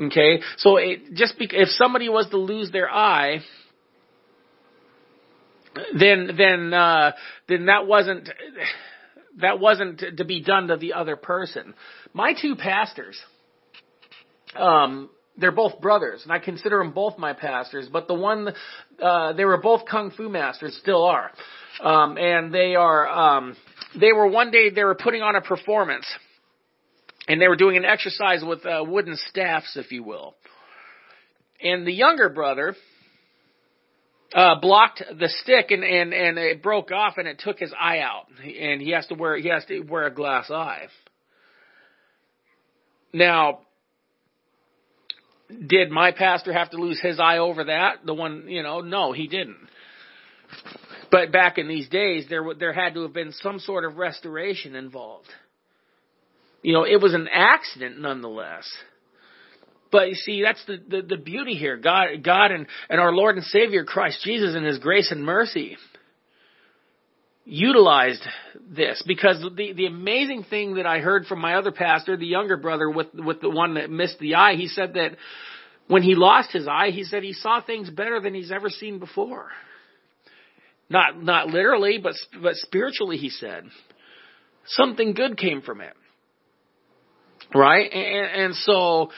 Okay, 0.00 0.40
so 0.56 0.76
it, 0.76 1.14
just 1.14 1.38
be, 1.38 1.48
if 1.52 1.68
somebody 1.68 2.08
was 2.08 2.28
to 2.30 2.36
lose 2.36 2.70
their 2.72 2.90
eye, 2.90 3.40
then 5.98 6.30
then 6.36 6.74
uh, 6.74 7.12
then 7.48 7.66
that 7.66 7.86
wasn't 7.86 8.28
that 9.40 9.60
wasn't 9.60 10.02
to 10.16 10.24
be 10.24 10.42
done 10.42 10.68
to 10.68 10.76
the 10.76 10.94
other 10.94 11.16
person. 11.16 11.74
My 12.12 12.34
two 12.40 12.56
pastors, 12.56 13.20
um, 14.56 15.10
they're 15.36 15.52
both 15.52 15.80
brothers, 15.80 16.22
and 16.22 16.32
I 16.32 16.38
consider 16.38 16.78
them 16.78 16.92
both 16.92 17.18
my 17.18 17.32
pastors. 17.32 17.88
But 17.92 18.06
the 18.08 18.14
one, 18.14 18.54
uh, 19.02 19.32
they 19.32 19.44
were 19.44 19.60
both 19.60 19.82
kung 19.90 20.10
fu 20.10 20.28
masters, 20.28 20.78
still 20.80 21.04
are, 21.04 21.30
um, 21.82 22.16
and 22.16 22.52
they 22.52 22.74
are. 22.76 23.08
Um, 23.08 23.56
they 23.98 24.12
were 24.12 24.28
one 24.28 24.50
day 24.50 24.70
they 24.70 24.84
were 24.84 24.96
putting 24.96 25.22
on 25.22 25.36
a 25.36 25.40
performance 25.40 26.06
and 27.28 27.40
they 27.40 27.48
were 27.48 27.56
doing 27.56 27.76
an 27.76 27.84
exercise 27.84 28.42
with 28.44 28.64
uh, 28.66 28.84
wooden 28.86 29.16
staffs, 29.28 29.76
if 29.76 29.90
you 29.92 30.02
will. 30.02 30.34
And 31.60 31.86
the 31.86 31.92
younger 31.92 32.28
brother 32.28 32.74
uh, 34.34 34.60
blocked 34.60 35.02
the 35.18 35.28
stick, 35.42 35.70
and 35.70 35.84
and 35.84 36.12
and 36.12 36.38
it 36.38 36.62
broke 36.62 36.90
off, 36.90 37.14
and 37.16 37.28
it 37.28 37.38
took 37.38 37.58
his 37.58 37.72
eye 37.78 38.00
out, 38.00 38.26
and 38.42 38.82
he 38.82 38.90
has 38.90 39.06
to 39.06 39.14
wear 39.14 39.36
he 39.36 39.48
has 39.48 39.64
to 39.66 39.80
wear 39.80 40.06
a 40.06 40.14
glass 40.14 40.50
eye. 40.50 40.88
Now, 43.12 43.60
did 45.66 45.90
my 45.90 46.12
pastor 46.12 46.52
have 46.52 46.70
to 46.70 46.76
lose 46.76 47.00
his 47.00 47.18
eye 47.20 47.38
over 47.38 47.64
that? 47.64 48.04
The 48.04 48.14
one, 48.14 48.44
you 48.48 48.62
know, 48.62 48.80
no, 48.80 49.12
he 49.12 49.26
didn't. 49.26 49.56
But 51.10 51.32
back 51.32 51.58
in 51.58 51.68
these 51.68 51.88
days, 51.88 52.26
there 52.28 52.42
there 52.58 52.72
had 52.72 52.94
to 52.94 53.02
have 53.02 53.12
been 53.12 53.32
some 53.32 53.58
sort 53.58 53.84
of 53.84 53.96
restoration 53.96 54.74
involved. 54.74 55.28
You 56.62 56.72
know, 56.72 56.84
it 56.84 57.00
was 57.00 57.14
an 57.14 57.28
accident 57.32 58.00
nonetheless. 58.00 58.68
But 59.92 60.08
you 60.08 60.14
see, 60.14 60.42
that's 60.42 60.64
the, 60.66 60.78
the, 60.88 61.02
the 61.02 61.16
beauty 61.16 61.54
here. 61.54 61.76
God, 61.76 62.24
God 62.24 62.50
and, 62.50 62.66
and 62.88 63.00
our 63.00 63.12
Lord 63.12 63.36
and 63.36 63.44
Savior 63.44 63.84
Christ 63.84 64.22
Jesus 64.24 64.56
and 64.56 64.64
His 64.66 64.78
grace 64.78 65.12
and 65.12 65.24
mercy 65.24 65.76
utilized 67.44 68.22
this 68.70 69.02
because 69.06 69.44
the, 69.56 69.72
the 69.72 69.86
amazing 69.86 70.44
thing 70.48 70.74
that 70.76 70.86
I 70.86 71.00
heard 71.00 71.26
from 71.26 71.40
my 71.40 71.54
other 71.54 71.72
pastor, 71.72 72.16
the 72.16 72.26
younger 72.26 72.56
brother 72.56 72.88
with, 72.88 73.08
with 73.14 73.40
the 73.40 73.50
one 73.50 73.74
that 73.74 73.90
missed 73.90 74.18
the 74.18 74.36
eye, 74.36 74.54
he 74.54 74.66
said 74.66 74.94
that 74.94 75.16
when 75.86 76.02
he 76.02 76.14
lost 76.14 76.52
his 76.52 76.66
eye, 76.66 76.90
he 76.90 77.04
said 77.04 77.22
he 77.22 77.34
saw 77.34 77.60
things 77.60 77.90
better 77.90 78.20
than 78.20 78.34
he's 78.34 78.50
ever 78.50 78.70
seen 78.70 78.98
before. 78.98 79.48
Not, 80.88 81.22
not 81.22 81.48
literally, 81.48 81.98
but, 82.02 82.14
but 82.42 82.54
spiritually, 82.56 83.16
he 83.16 83.28
said. 83.28 83.64
Something 84.66 85.12
good 85.12 85.36
came 85.36 85.60
from 85.60 85.80
it. 85.80 85.92
Right? 87.54 87.90
And, 87.92 88.42
and 88.42 88.54
so 88.54 89.10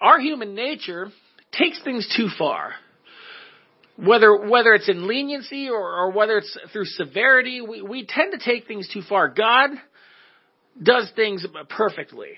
our 0.00 0.20
human 0.20 0.54
nature 0.54 1.08
takes 1.52 1.82
things 1.82 2.12
too 2.16 2.28
far. 2.38 2.74
Whether 4.04 4.48
whether 4.48 4.72
it's 4.74 4.88
in 4.88 5.06
leniency 5.06 5.68
or, 5.68 5.78
or 5.78 6.10
whether 6.10 6.38
it's 6.38 6.56
through 6.72 6.86
severity, 6.86 7.60
we, 7.60 7.82
we 7.82 8.06
tend 8.06 8.32
to 8.32 8.44
take 8.44 8.66
things 8.66 8.88
too 8.92 9.02
far. 9.06 9.28
God 9.28 9.70
does 10.82 11.10
things 11.14 11.44
perfectly. 11.68 12.30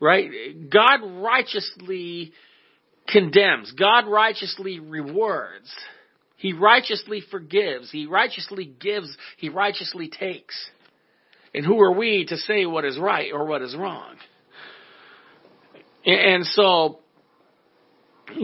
Right? 0.00 0.70
God 0.70 1.00
righteously 1.22 2.32
condemns. 3.06 3.72
God 3.72 4.06
righteously 4.06 4.80
rewards. 4.80 5.70
He 6.36 6.54
righteously 6.54 7.22
forgives. 7.30 7.90
He 7.90 8.06
righteously 8.06 8.64
gives. 8.64 9.14
He 9.36 9.50
righteously 9.50 10.08
takes. 10.08 10.54
And 11.54 11.66
who 11.66 11.80
are 11.80 11.92
we 11.92 12.24
to 12.26 12.36
say 12.36 12.64
what 12.64 12.86
is 12.86 12.98
right 12.98 13.30
or 13.32 13.44
what 13.44 13.60
is 13.60 13.76
wrong? 13.76 14.14
And 16.06 16.46
so 16.46 17.00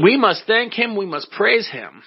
we 0.02 0.16
must 0.16 0.44
thank 0.46 0.72
him, 0.74 0.96
we 0.96 1.06
must 1.06 1.30
praise 1.30 1.68
him. 1.68 2.02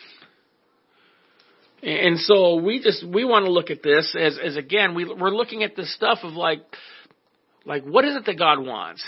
And 1.82 2.20
so 2.20 2.56
we 2.56 2.82
just 2.82 3.08
we 3.08 3.24
want 3.24 3.46
to 3.46 3.52
look 3.52 3.70
at 3.70 3.82
this 3.82 4.16
as 4.20 4.38
as 4.44 4.58
again 4.58 4.96
we 4.96 5.06
we're 5.06 5.30
looking 5.30 5.64
at 5.64 5.76
this 5.78 5.94
stuff 5.96 6.20
of 6.24 6.34
like 6.34 6.62
like 7.66 7.84
what 7.84 8.04
is 8.04 8.16
it 8.16 8.26
that 8.26 8.38
God 8.38 8.60
wants? 8.60 9.06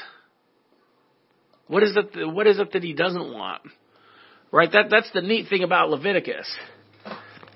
What 1.68 1.84
is 1.84 1.96
it 1.98 2.14
that, 2.14 2.30
what 2.30 2.48
is 2.48 2.60
it 2.60 2.72
that 2.72 2.84
he 2.84 2.94
doesn't 2.94 3.34
want? 3.34 3.62
Right? 4.52 4.72
That 4.72 4.86
that's 4.90 5.12
the 5.12 5.22
neat 5.22 5.50
thing 5.50 5.64
about 5.64 5.90
Leviticus 5.90 6.48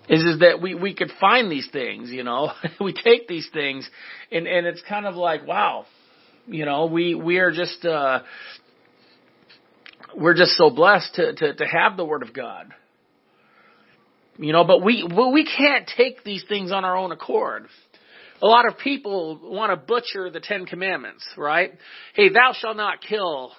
is 0.10 0.24
is 0.24 0.40
that 0.40 0.62
we 0.62 0.76
we 0.76 0.94
could 0.94 1.12
find 1.20 1.52
these 1.52 1.70
things, 1.72 2.12
you 2.12 2.24
know. 2.24 2.52
we 2.80 2.94
take 2.94 3.28
these 3.28 3.50
things 3.54 3.90
and 4.32 4.48
and 4.48 4.68
it's 4.68 4.82
kind 4.88 5.06
of 5.06 5.16
like, 5.16 5.48
wow. 5.48 5.86
You 6.48 6.66
know, 6.66 6.86
we 6.86 7.16
we 7.16 7.40
are 7.40 7.52
just 7.52 7.86
uh 7.86 8.20
we're 10.18 10.36
just 10.36 10.52
so 10.52 10.70
blessed 10.70 11.16
to 11.16 11.34
to 11.34 11.54
to 11.56 11.66
have 11.66 11.98
the 11.98 12.06
word 12.06 12.24
of 12.24 12.34
God. 12.34 12.74
You 14.38 14.54
know, 14.54 14.64
but 14.64 14.84
we 14.84 15.04
we 15.04 15.46
can't 15.46 15.90
take 15.98 16.24
these 16.24 16.44
things 16.48 16.72
on 16.72 16.84
our 16.86 16.98
own 16.98 17.12
accord. 17.12 17.68
A 18.42 18.48
lot 18.48 18.68
of 18.68 18.78
people 18.78 19.40
want 19.42 19.72
to 19.72 19.78
butcher 19.78 20.30
the 20.30 20.42
10 20.42 20.66
commandments, 20.66 21.26
right? 21.38 21.72
Hey, 22.14 22.30
thou 22.30 22.52
shalt 22.54 22.76
not 22.76 23.02
kill 23.02 23.54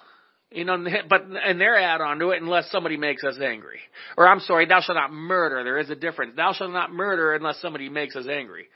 you 0.51 0.63
know, 0.63 0.77
but 1.09 1.23
and 1.23 1.59
they're 1.59 1.77
add 1.77 1.99
on 2.01 2.19
to 2.19 2.29
it 2.29 2.41
unless 2.41 2.71
somebody 2.71 2.95
makes 2.97 3.23
us 3.23 3.37
angry. 3.41 3.79
Or 4.17 4.27
I'm 4.27 4.39
sorry, 4.39 4.65
thou 4.65 4.79
shalt 4.81 4.95
not 4.95 5.11
murder. 5.11 5.63
There 5.63 5.77
is 5.77 5.89
a 5.89 5.95
difference. 5.95 6.35
Thou 6.35 6.53
shalt 6.53 6.71
not 6.71 6.91
murder 6.91 7.33
unless 7.33 7.59
somebody 7.61 7.89
makes 7.89 8.15
us 8.15 8.27
angry. 8.29 8.67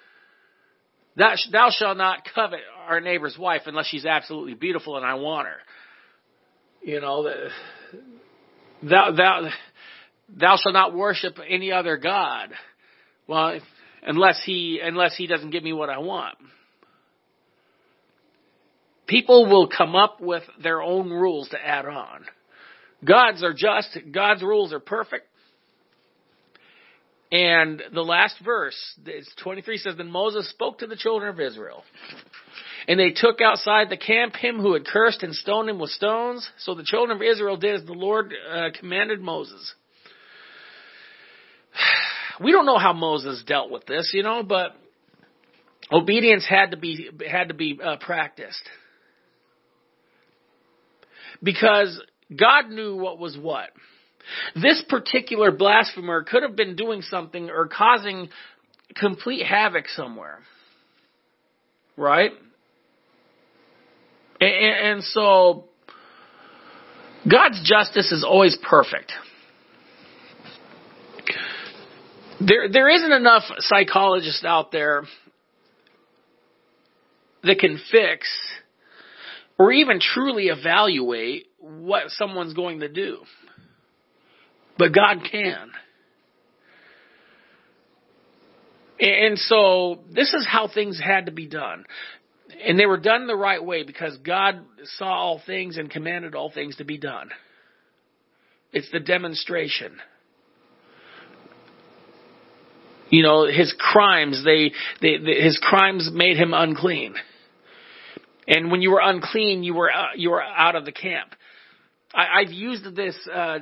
Thou, 1.15 1.35
thou 1.51 1.69
shalt 1.71 1.97
not 1.97 2.27
covet 2.35 2.59
our 2.87 2.99
neighbor's 2.99 3.37
wife 3.37 3.63
unless 3.65 3.87
she's 3.87 4.05
absolutely 4.05 4.53
beautiful 4.53 4.97
and 4.97 5.05
I 5.05 5.15
want 5.15 5.47
her. 5.47 5.57
You 6.83 6.99
know, 7.01 7.23
thou 8.83 9.11
thou 9.11 9.49
thou 10.29 10.57
shalt 10.57 10.73
not 10.73 10.95
worship 10.95 11.37
any 11.47 11.71
other 11.71 11.97
god. 11.97 12.49
Well, 13.27 13.59
unless 14.03 14.41
he 14.45 14.79
unless 14.83 15.15
he 15.15 15.27
doesn't 15.27 15.51
give 15.51 15.63
me 15.63 15.73
what 15.73 15.89
I 15.89 15.99
want. 15.99 16.37
People 19.07 19.45
will 19.45 19.67
come 19.67 19.93
up 19.93 20.21
with 20.21 20.43
their 20.63 20.81
own 20.81 21.09
rules 21.09 21.49
to 21.49 21.57
add 21.57 21.85
on. 21.85 22.23
God's 23.03 23.43
are 23.43 23.53
just, 23.53 23.97
God's 24.13 24.41
rules 24.41 24.71
are 24.71 24.79
perfect. 24.79 25.27
And 27.31 27.81
the 27.93 28.03
last 28.03 28.35
verse, 28.43 28.75
23 29.43 29.77
says, 29.77 29.95
Then 29.97 30.11
Moses 30.11 30.49
spoke 30.49 30.79
to 30.79 30.87
the 30.87 30.95
children 30.95 31.29
of 31.29 31.39
Israel. 31.39 31.83
And 32.87 32.99
they 32.99 33.11
took 33.11 33.41
outside 33.41 33.89
the 33.89 33.97
camp 33.97 34.35
him 34.35 34.59
who 34.59 34.73
had 34.73 34.85
cursed 34.85 35.23
and 35.23 35.33
stoned 35.35 35.69
him 35.69 35.79
with 35.79 35.91
stones. 35.91 36.49
So 36.59 36.73
the 36.73 36.83
children 36.83 37.15
of 37.15 37.21
Israel 37.21 37.57
did 37.57 37.75
as 37.75 37.85
the 37.85 37.93
Lord 37.93 38.33
uh, 38.51 38.69
commanded 38.77 39.21
Moses. 39.21 39.73
We 42.39 42.51
don't 42.51 42.65
know 42.65 42.79
how 42.79 42.93
Moses 42.93 43.43
dealt 43.45 43.69
with 43.69 43.85
this, 43.85 44.09
you 44.15 44.23
know, 44.23 44.41
but 44.41 44.75
obedience 45.91 46.43
had 46.43 46.71
to 46.71 46.77
be 46.77 47.07
had 47.29 47.49
to 47.49 47.53
be 47.53 47.77
uh, 47.83 47.97
practiced 47.97 48.63
because 51.43 52.01
God 52.35 52.69
knew 52.69 52.95
what 52.95 53.19
was 53.19 53.37
what. 53.37 53.69
This 54.55 54.83
particular 54.87 55.51
blasphemer 55.51 56.23
could 56.23 56.43
have 56.43 56.55
been 56.55 56.75
doing 56.75 57.01
something 57.01 57.49
or 57.49 57.67
causing 57.67 58.29
complete 58.95 59.45
havoc 59.45 59.87
somewhere. 59.89 60.39
Right? 61.97 62.31
And, 64.41 64.51
and 64.51 65.03
so, 65.03 65.65
God's 67.29 67.61
justice 67.63 68.11
is 68.11 68.25
always 68.27 68.57
perfect. 68.67 69.13
There, 72.39 72.69
there 72.71 72.89
isn't 72.89 73.11
enough 73.11 73.43
psychologists 73.59 74.43
out 74.43 74.71
there 74.71 75.03
that 77.43 77.59
can 77.59 77.79
fix 77.91 78.27
or 79.59 79.71
even 79.71 79.99
truly 79.99 80.47
evaluate 80.47 81.45
what 81.59 82.09
someone's 82.09 82.53
going 82.55 82.79
to 82.79 82.89
do. 82.89 83.19
But 84.79 84.91
God 84.91 85.19
can. 85.29 85.69
And 88.99 89.37
so 89.37 89.99
this 90.11 90.33
is 90.33 90.47
how 90.49 90.67
things 90.67 90.99
had 90.99 91.27
to 91.27 91.31
be 91.31 91.47
done. 91.47 91.85
And 92.65 92.79
they 92.79 92.85
were 92.85 92.97
done 92.97 93.27
the 93.27 93.35
right 93.35 93.63
way 93.63 93.83
because 93.83 94.17
God 94.17 94.61
saw 94.97 95.11
all 95.11 95.41
things 95.45 95.77
and 95.77 95.89
commanded 95.89 96.35
all 96.35 96.51
things 96.51 96.75
to 96.77 96.83
be 96.83 96.97
done. 96.97 97.29
It's 98.73 98.89
the 98.91 98.99
demonstration. 98.99 99.97
You 103.09 103.23
know, 103.23 103.45
his 103.45 103.73
crimes, 103.77 104.43
they, 104.45 104.71
they, 105.01 105.17
they 105.17 105.41
his 105.41 105.59
crimes 105.61 106.09
made 106.13 106.37
him 106.37 106.53
unclean. 106.53 107.15
And 108.47 108.71
when 108.71 108.81
you 108.81 108.91
were 108.91 109.01
unclean, 109.01 109.63
you 109.63 109.73
were, 109.73 109.91
uh, 109.91 110.13
you 110.15 110.31
were 110.31 110.41
out 110.41 110.75
of 110.75 110.85
the 110.85 110.91
camp. 110.91 111.35
I, 112.13 112.41
I've 112.41 112.51
used 112.51 112.95
this, 112.95 113.15
uh, 113.31 113.59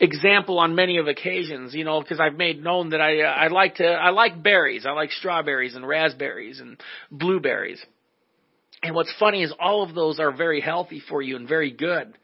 example 0.00 0.58
on 0.58 0.74
many 0.74 0.98
of 0.98 1.06
occasions, 1.06 1.74
you 1.74 1.84
know, 1.84 2.00
because 2.00 2.20
I've 2.20 2.36
made 2.36 2.62
known 2.62 2.90
that 2.90 3.00
I, 3.00 3.22
uh, 3.22 3.26
I 3.26 3.48
like 3.48 3.76
to, 3.76 3.86
I 3.86 4.10
like 4.10 4.42
berries. 4.42 4.86
I 4.86 4.92
like 4.92 5.10
strawberries 5.10 5.74
and 5.74 5.86
raspberries 5.86 6.60
and 6.60 6.80
blueberries. 7.10 7.84
And 8.82 8.94
what's 8.94 9.12
funny 9.18 9.42
is 9.42 9.52
all 9.58 9.82
of 9.82 9.94
those 9.94 10.20
are 10.20 10.30
very 10.30 10.60
healthy 10.60 11.02
for 11.08 11.22
you 11.22 11.36
and 11.36 11.48
very 11.48 11.70
good 11.70 12.14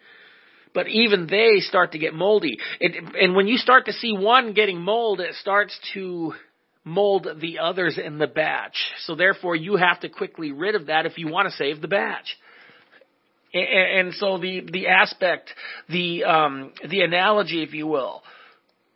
but 0.73 0.89
even 0.89 1.27
they 1.27 1.61
start 1.61 1.93
to 1.93 1.99
get 1.99 2.15
moldy. 2.15 2.59
It, 2.79 2.93
and 3.21 3.35
when 3.35 3.49
you 3.49 3.57
start 3.57 3.87
to 3.87 3.93
see 3.93 4.13
one 4.17 4.53
getting 4.53 4.81
mold, 4.81 5.21
it 5.21 5.35
starts 5.35 5.77
to 5.95 6.35
mold 6.85 7.27
the 7.41 7.59
others 7.59 7.99
in 8.03 8.19
the 8.19 8.27
batch. 8.27 8.77
So 9.05 9.15
therefore, 9.15 9.57
you 9.57 9.77
have 9.77 10.01
to 10.01 10.09
quickly 10.09 10.53
rid 10.53 10.75
of 10.75 10.87
that 10.87 11.07
if 11.07 11.19
you 11.19 11.29
want 11.29 11.49
to 11.49 11.57
save 11.57 11.81
the 11.81 11.89
batch. 11.89 12.37
And, 13.53 14.07
and 14.09 14.15
so 14.15 14.39
the 14.39 14.63
the 14.71 14.89
aspect, 14.89 15.51
the 15.89 16.25
um, 16.25 16.73
the 16.89 17.01
analogy, 17.01 17.63
if 17.63 17.75
you 17.75 17.87
will, 17.87 18.23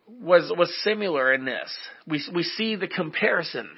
was 0.07 0.53
was 0.57 0.73
similar 0.83 1.33
in 1.33 1.45
this. 1.45 1.75
We 2.07 2.23
we 2.35 2.43
see 2.43 2.77
the 2.77 2.89
comparison. 2.89 3.69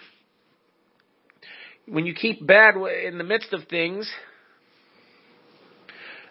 When 1.89 2.05
you 2.05 2.15
keep 2.15 2.45
bad 2.45 2.75
in 3.07 3.17
the 3.17 3.25
midst 3.25 3.53
of 3.53 3.69
things, 3.69 4.11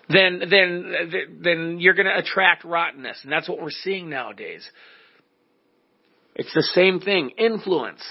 then 0.09 0.41
then 0.49 0.93
then 1.41 1.77
you're 1.79 1.93
going 1.93 2.07
to 2.07 2.17
attract 2.17 2.65
rottenness, 2.65 3.19
and 3.23 3.31
that's 3.31 3.49
what 3.49 3.61
we're 3.61 3.69
seeing 3.71 4.09
nowadays. 4.09 4.69
It's 6.35 6.53
the 6.53 6.67
same 6.73 6.99
thing. 6.99 7.31
Influence 7.37 8.03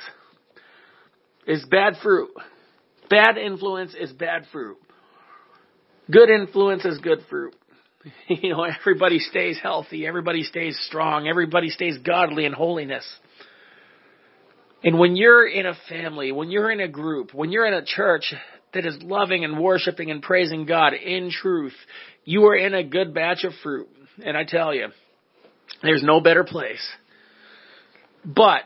is 1.46 1.64
bad 1.70 1.94
fruit. 2.02 2.30
Bad 3.10 3.36
influence 3.36 3.94
is 3.94 4.12
bad 4.12 4.46
fruit. 4.50 4.78
Good 6.10 6.28
influence 6.28 6.84
is 6.84 6.98
good 6.98 7.20
fruit. 7.28 7.54
You 8.28 8.50
know, 8.50 8.64
everybody 8.64 9.18
stays 9.18 9.58
healthy, 9.62 10.06
everybody 10.06 10.42
stays 10.42 10.78
strong, 10.86 11.26
everybody 11.26 11.70
stays 11.70 11.96
godly 11.98 12.44
in 12.44 12.52
holiness. 12.52 13.04
And 14.82 14.98
when 14.98 15.16
you're 15.16 15.46
in 15.46 15.64
a 15.64 15.72
family, 15.88 16.30
when 16.30 16.50
you're 16.50 16.70
in 16.70 16.80
a 16.80 16.88
group, 16.88 17.32
when 17.32 17.50
you're 17.50 17.64
in 17.64 17.72
a 17.72 17.84
church 17.84 18.34
that 18.74 18.84
is 18.84 18.98
loving 19.02 19.44
and 19.44 19.58
worshiping 19.58 20.10
and 20.10 20.20
praising 20.20 20.66
God 20.66 20.92
in 20.92 21.30
truth, 21.30 21.72
you 22.26 22.44
are 22.44 22.56
in 22.56 22.74
a 22.74 22.84
good 22.84 23.14
batch 23.14 23.44
of 23.44 23.52
fruit. 23.62 23.88
And 24.22 24.36
I 24.36 24.44
tell 24.44 24.74
you, 24.74 24.88
there's 25.82 26.02
no 26.02 26.20
better 26.20 26.44
place. 26.44 26.86
But 28.24 28.64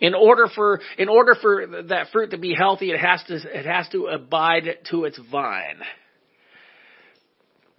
in 0.00 0.14
order 0.14 0.48
for 0.54 0.80
in 0.98 1.08
order 1.08 1.34
for 1.34 1.84
that 1.88 2.08
fruit 2.12 2.30
to 2.30 2.38
be 2.38 2.54
healthy, 2.54 2.90
it 2.90 3.00
has 3.00 3.22
to 3.28 3.34
it 3.34 3.66
has 3.66 3.88
to 3.90 4.06
abide 4.06 4.64
to 4.90 5.04
its 5.04 5.18
vine. 5.30 5.80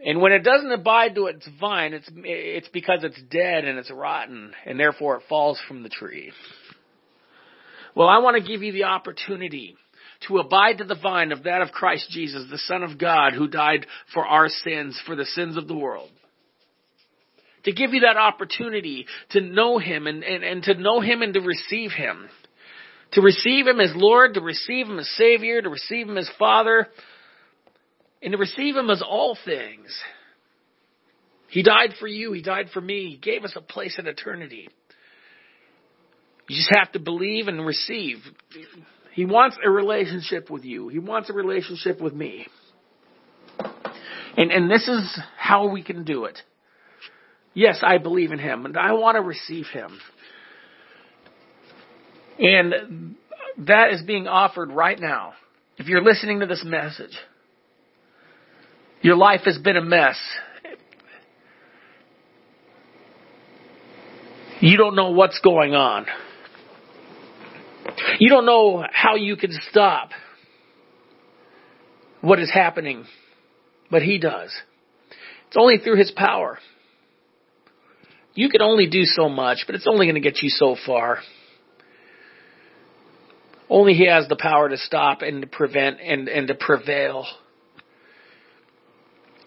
And 0.04 0.20
when 0.20 0.32
it 0.32 0.44
doesn't 0.44 0.72
abide 0.72 1.16
to 1.16 1.28
its 1.28 1.48
vine, 1.60 1.94
it's 1.94 2.10
it's 2.16 2.70
because 2.70 3.04
it's 3.04 3.22
dead 3.30 3.66
and 3.66 3.78
it's 3.78 3.92
rotten, 3.92 4.54
and 4.66 4.80
therefore 4.80 5.18
it 5.18 5.24
falls 5.28 5.60
from 5.68 5.84
the 5.84 5.90
tree. 5.90 6.32
Well, 7.96 8.08
I 8.08 8.20
want 8.20 8.42
to 8.42 8.50
give 8.50 8.64
you 8.64 8.72
the 8.72 8.86
opportunity 8.86 9.76
to 10.28 10.38
abide 10.38 10.78
to 10.78 10.84
the 10.84 10.96
vine 10.96 11.32
of 11.32 11.44
that 11.44 11.62
of 11.62 11.72
Christ 11.72 12.10
Jesus, 12.10 12.50
the 12.50 12.58
Son 12.58 12.84
of 12.84 12.98
God, 12.98 13.34
who 13.34 13.48
died 13.48 13.86
for 14.14 14.26
our 14.26 14.48
sins, 14.48 15.00
for 15.06 15.16
the 15.16 15.26
sins 15.26 15.58
of 15.58 15.68
the 15.68 15.76
world. 15.76 16.12
To 17.66 17.72
give 17.72 17.94
you 17.94 18.02
that 18.02 18.18
opportunity 18.18 19.06
to 19.32 19.42
know 19.42 19.78
Him 19.78 20.08
and, 20.08 20.24
and, 20.24 20.44
and 20.44 20.64
to 20.64 20.74
know 20.76 21.00
Him 21.00 21.22
and 21.22 21.34
to 21.34 21.42
receive 21.42 21.92
Him. 21.92 22.30
To 23.14 23.22
receive 23.22 23.68
Him 23.68 23.80
as 23.80 23.92
Lord, 23.96 24.36
to 24.36 24.42
receive 24.42 24.88
Him 24.88 25.00
as 25.00 25.10
Savior, 25.18 25.62
to 25.62 25.70
receive 25.70 26.08
Him 26.08 26.18
as 26.18 26.30
Father, 26.40 26.88
and 28.22 28.32
to 28.32 28.38
receive 28.38 28.76
Him 28.76 28.90
as 28.90 29.02
all 29.02 29.38
things. 29.46 29.96
He 31.50 31.64
died 31.64 31.96
for 32.00 32.08
you. 32.08 32.32
He 32.32 32.42
died 32.42 32.70
for 32.74 32.80
me. 32.80 33.10
He 33.10 33.18
gave 33.18 33.44
us 33.44 33.54
a 33.58 33.62
place 33.62 34.00
in 34.00 34.08
eternity. 34.08 34.70
You 36.48 36.56
just 36.56 36.72
have 36.74 36.92
to 36.94 37.00
believe 37.00 37.48
and 37.48 37.66
receive. 37.66 38.18
He 39.14 39.26
wants 39.26 39.58
a 39.64 39.70
relationship 39.70 40.50
with 40.50 40.64
you. 40.64 40.88
He 40.88 41.00
wants 41.00 41.30
a 41.30 41.34
relationship 41.34 42.00
with 42.00 42.14
me. 42.14 42.48
And, 44.38 44.52
and 44.52 44.72
this 44.72 44.88
is 44.88 45.20
how 45.38 45.68
we 45.68 45.84
can 45.84 46.06
do 46.06 46.26
it. 46.26 46.42
Yes, 47.54 47.80
I 47.84 47.98
believe 47.98 48.32
in 48.32 48.40
Him 48.40 48.66
and 48.66 48.78
I 48.78 48.94
want 48.94 49.16
to 49.16 49.22
receive 49.22 49.66
Him. 49.68 50.00
And 52.40 53.16
that 53.60 53.92
is 53.92 54.02
being 54.02 54.28
offered 54.28 54.72
right 54.72 55.00
now. 55.00 55.34
If 55.78 55.88
you're 55.88 56.04
listening 56.04 56.40
to 56.40 56.46
this 56.46 56.64
message, 56.66 57.18
your 59.02 59.16
life 59.16 59.42
has 59.46 59.58
been 59.58 59.78
a 59.78 59.84
mess. 59.84 60.18
You 64.60 64.78
don't 64.78 64.96
know 64.96 65.10
what's 65.12 65.40
going 65.40 65.74
on. 65.74 66.06
You 68.20 68.30
don't 68.30 68.46
know 68.46 68.86
how 68.92 69.16
you 69.16 69.36
can 69.36 69.52
stop 69.70 70.12
what 72.22 72.40
is 72.40 72.52
happening, 72.52 73.06
but 73.90 74.04
He 74.04 74.20
does. 74.20 74.52
It's 75.48 75.58
only 75.58 75.80
through 75.80 75.98
His 75.98 76.12
power. 76.12 76.60
You 78.34 78.50
can 78.50 78.62
only 78.62 78.88
do 78.88 79.04
so 79.04 79.28
much, 79.28 79.64
but 79.66 79.76
it's 79.76 79.88
only 79.88 80.06
going 80.06 80.16
to 80.16 80.22
get 80.22 80.42
you 80.42 80.50
so 80.50 80.76
far. 80.86 81.20
Only 83.70 83.94
He 83.94 84.08
has 84.08 84.28
the 84.28 84.38
power 84.38 84.70
to 84.70 84.78
stop 84.78 85.22
and 85.22 85.42
to 85.42 85.48
prevent 85.48 86.00
and, 86.02 86.28
and 86.28 86.48
to 86.48 86.56
prevail. 86.56 87.26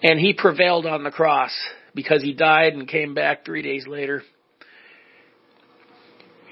And 0.03 0.20
He 0.20 0.35
prevailed 0.35 0.87
on 0.87 1.03
the 1.03 1.11
cross 1.11 1.53
because 1.94 2.23
He 2.23 2.35
died 2.35 2.75
and 2.75 2.87
came 2.87 3.14
back 3.14 3.44
three 3.44 3.62
days 3.62 3.87
later. 3.87 4.23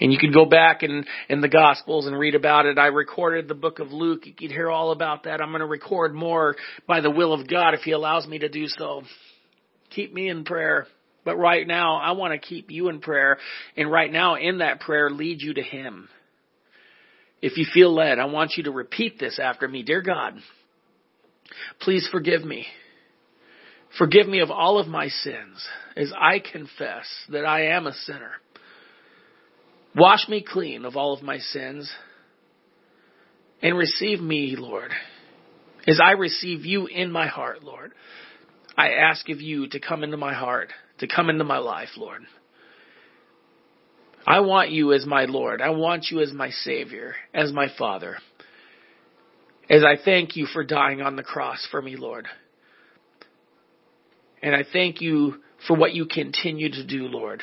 And 0.00 0.12
you 0.12 0.18
could 0.18 0.34
go 0.34 0.46
back 0.46 0.82
in, 0.82 1.04
in 1.28 1.42
the 1.42 1.48
Gospels 1.48 2.06
and 2.06 2.18
read 2.18 2.34
about 2.34 2.66
it. 2.66 2.76
I 2.76 2.86
recorded 2.86 3.46
the 3.46 3.54
book 3.54 3.78
of 3.78 3.92
Luke. 3.92 4.26
You 4.26 4.32
could 4.32 4.50
hear 4.50 4.70
all 4.70 4.90
about 4.90 5.24
that. 5.24 5.40
I'm 5.40 5.50
going 5.50 5.60
to 5.60 5.66
record 5.66 6.14
more 6.14 6.56
by 6.88 7.00
the 7.00 7.10
will 7.10 7.32
of 7.32 7.46
God 7.46 7.74
if 7.74 7.82
He 7.82 7.92
allows 7.92 8.26
me 8.26 8.38
to 8.38 8.48
do 8.48 8.66
so. 8.66 9.02
Keep 9.90 10.12
me 10.12 10.28
in 10.28 10.44
prayer. 10.44 10.86
But 11.24 11.36
right 11.36 11.66
now, 11.66 11.96
I 11.96 12.12
want 12.12 12.32
to 12.32 12.38
keep 12.38 12.70
you 12.70 12.88
in 12.88 13.00
prayer. 13.00 13.38
And 13.76 13.90
right 13.90 14.10
now, 14.10 14.36
in 14.36 14.58
that 14.58 14.80
prayer, 14.80 15.10
lead 15.10 15.40
you 15.40 15.54
to 15.54 15.62
Him. 15.62 16.08
If 17.40 17.56
you 17.56 17.66
feel 17.72 17.94
led, 17.94 18.18
I 18.18 18.26
want 18.26 18.52
you 18.56 18.64
to 18.64 18.70
repeat 18.70 19.18
this 19.18 19.38
after 19.38 19.66
me. 19.66 19.82
Dear 19.82 20.00
God, 20.00 20.34
please 21.80 22.06
forgive 22.10 22.44
me. 22.44 22.66
Forgive 23.98 24.26
me 24.26 24.40
of 24.40 24.50
all 24.50 24.78
of 24.78 24.86
my 24.86 25.08
sins 25.08 25.66
as 25.96 26.12
I 26.18 26.38
confess 26.38 27.06
that 27.28 27.44
I 27.44 27.66
am 27.66 27.86
a 27.86 27.92
sinner. 27.92 28.32
Wash 29.94 30.28
me 30.28 30.42
clean 30.46 30.84
of 30.84 30.96
all 30.96 31.12
of 31.12 31.22
my 31.22 31.38
sins 31.38 31.92
and 33.60 33.76
receive 33.76 34.20
me, 34.20 34.56
Lord. 34.58 34.90
As 35.86 36.00
I 36.02 36.12
receive 36.12 36.64
you 36.64 36.86
in 36.86 37.10
my 37.12 37.26
heart, 37.26 37.62
Lord, 37.62 37.92
I 38.76 38.92
ask 38.92 39.28
of 39.28 39.40
you 39.40 39.68
to 39.68 39.80
come 39.80 40.02
into 40.02 40.16
my 40.16 40.32
heart, 40.32 40.72
to 41.02 41.08
come 41.08 41.28
into 41.28 41.42
my 41.42 41.58
life, 41.58 41.88
Lord. 41.96 42.22
I 44.24 44.38
want 44.38 44.70
you 44.70 44.92
as 44.92 45.04
my 45.04 45.24
Lord. 45.24 45.60
I 45.60 45.70
want 45.70 46.06
you 46.12 46.20
as 46.20 46.32
my 46.32 46.50
Savior, 46.50 47.16
as 47.34 47.52
my 47.52 47.66
Father. 47.76 48.18
As 49.68 49.82
I 49.82 49.96
thank 50.02 50.36
you 50.36 50.46
for 50.46 50.62
dying 50.62 51.02
on 51.02 51.16
the 51.16 51.24
cross 51.24 51.66
for 51.72 51.82
me, 51.82 51.96
Lord. 51.96 52.28
And 54.40 54.54
I 54.54 54.62
thank 54.72 55.00
you 55.00 55.42
for 55.66 55.76
what 55.76 55.92
you 55.92 56.06
continue 56.06 56.70
to 56.70 56.86
do, 56.86 57.08
Lord. 57.08 57.42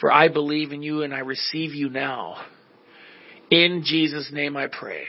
For 0.00 0.12
I 0.12 0.28
believe 0.28 0.70
in 0.70 0.80
you 0.80 1.02
and 1.02 1.12
I 1.12 1.20
receive 1.20 1.74
you 1.74 1.90
now. 1.90 2.36
In 3.50 3.82
Jesus' 3.84 4.30
name 4.32 4.56
I 4.56 4.68
pray. 4.68 5.08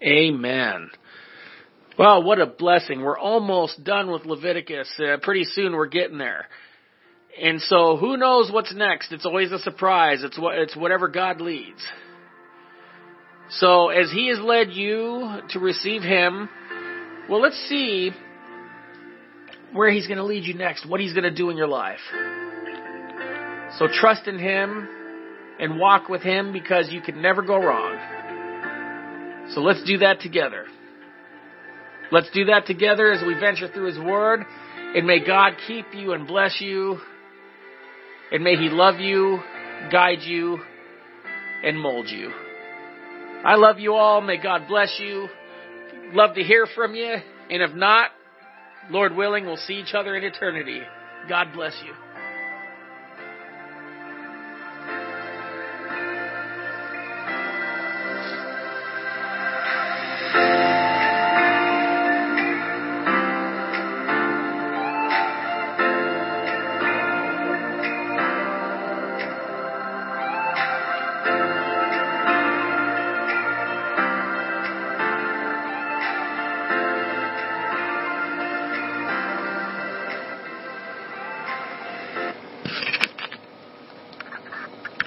Amen. 0.00 0.90
Well, 1.96 2.24
what 2.24 2.40
a 2.40 2.46
blessing. 2.46 3.02
We're 3.02 3.18
almost 3.18 3.84
done 3.84 4.10
with 4.10 4.24
Leviticus. 4.26 4.92
Uh, 4.98 5.16
pretty 5.22 5.44
soon 5.44 5.74
we're 5.74 5.86
getting 5.86 6.18
there. 6.18 6.46
And 7.40 7.60
so 7.60 7.96
who 7.96 8.16
knows 8.16 8.50
what's 8.50 8.74
next? 8.74 9.12
It's 9.12 9.24
always 9.24 9.52
a 9.52 9.60
surprise. 9.60 10.24
It's 10.24 10.38
what, 10.38 10.58
it's 10.58 10.76
whatever 10.76 11.06
God 11.06 11.40
leads. 11.40 11.84
So 13.50 13.90
as 13.90 14.10
he 14.10 14.28
has 14.28 14.40
led 14.40 14.70
you 14.72 15.40
to 15.50 15.58
receive 15.60 16.02
him, 16.02 16.48
well, 17.28 17.40
let's 17.40 17.58
see 17.68 18.10
where 19.72 19.90
he's 19.90 20.06
going 20.06 20.18
to 20.18 20.24
lead 20.24 20.44
you 20.44 20.54
next, 20.54 20.88
what 20.88 21.00
he's 21.00 21.12
going 21.12 21.24
to 21.24 21.34
do 21.34 21.50
in 21.50 21.56
your 21.56 21.68
life. 21.68 22.00
So 23.78 23.86
trust 23.92 24.26
in 24.26 24.38
him 24.38 24.88
and 25.60 25.78
walk 25.78 26.08
with 26.08 26.22
him 26.22 26.52
because 26.52 26.90
you 26.90 27.00
can 27.00 27.22
never 27.22 27.42
go 27.42 27.56
wrong. 27.56 29.50
So 29.54 29.60
let's 29.60 29.82
do 29.84 29.98
that 29.98 30.20
together. 30.20 30.66
Let's 32.12 32.30
do 32.30 32.46
that 32.46 32.66
together 32.66 33.10
as 33.12 33.24
we 33.26 33.34
venture 33.34 33.68
through 33.68 33.86
his 33.86 33.98
word. 33.98 34.44
And 34.94 35.06
may 35.06 35.24
God 35.24 35.54
keep 35.66 35.86
you 35.92 36.12
and 36.12 36.26
bless 36.26 36.60
you. 36.60 36.98
And 38.30 38.44
may 38.44 38.56
he 38.56 38.68
love 38.68 39.00
you, 39.00 39.40
guide 39.90 40.22
you, 40.22 40.58
and 41.62 41.78
mold 41.80 42.08
you. 42.08 42.30
I 43.44 43.56
love 43.56 43.78
you 43.78 43.94
all. 43.94 44.20
May 44.20 44.36
God 44.38 44.68
bless 44.68 44.98
you. 45.00 45.28
Love 46.12 46.34
to 46.34 46.42
hear 46.42 46.66
from 46.74 46.94
you. 46.94 47.16
And 47.50 47.62
if 47.62 47.74
not, 47.74 48.10
Lord 48.90 49.14
willing, 49.16 49.46
we'll 49.46 49.56
see 49.56 49.74
each 49.74 49.94
other 49.94 50.16
in 50.16 50.24
eternity. 50.24 50.80
God 51.28 51.48
bless 51.54 51.74
you. 51.84 51.92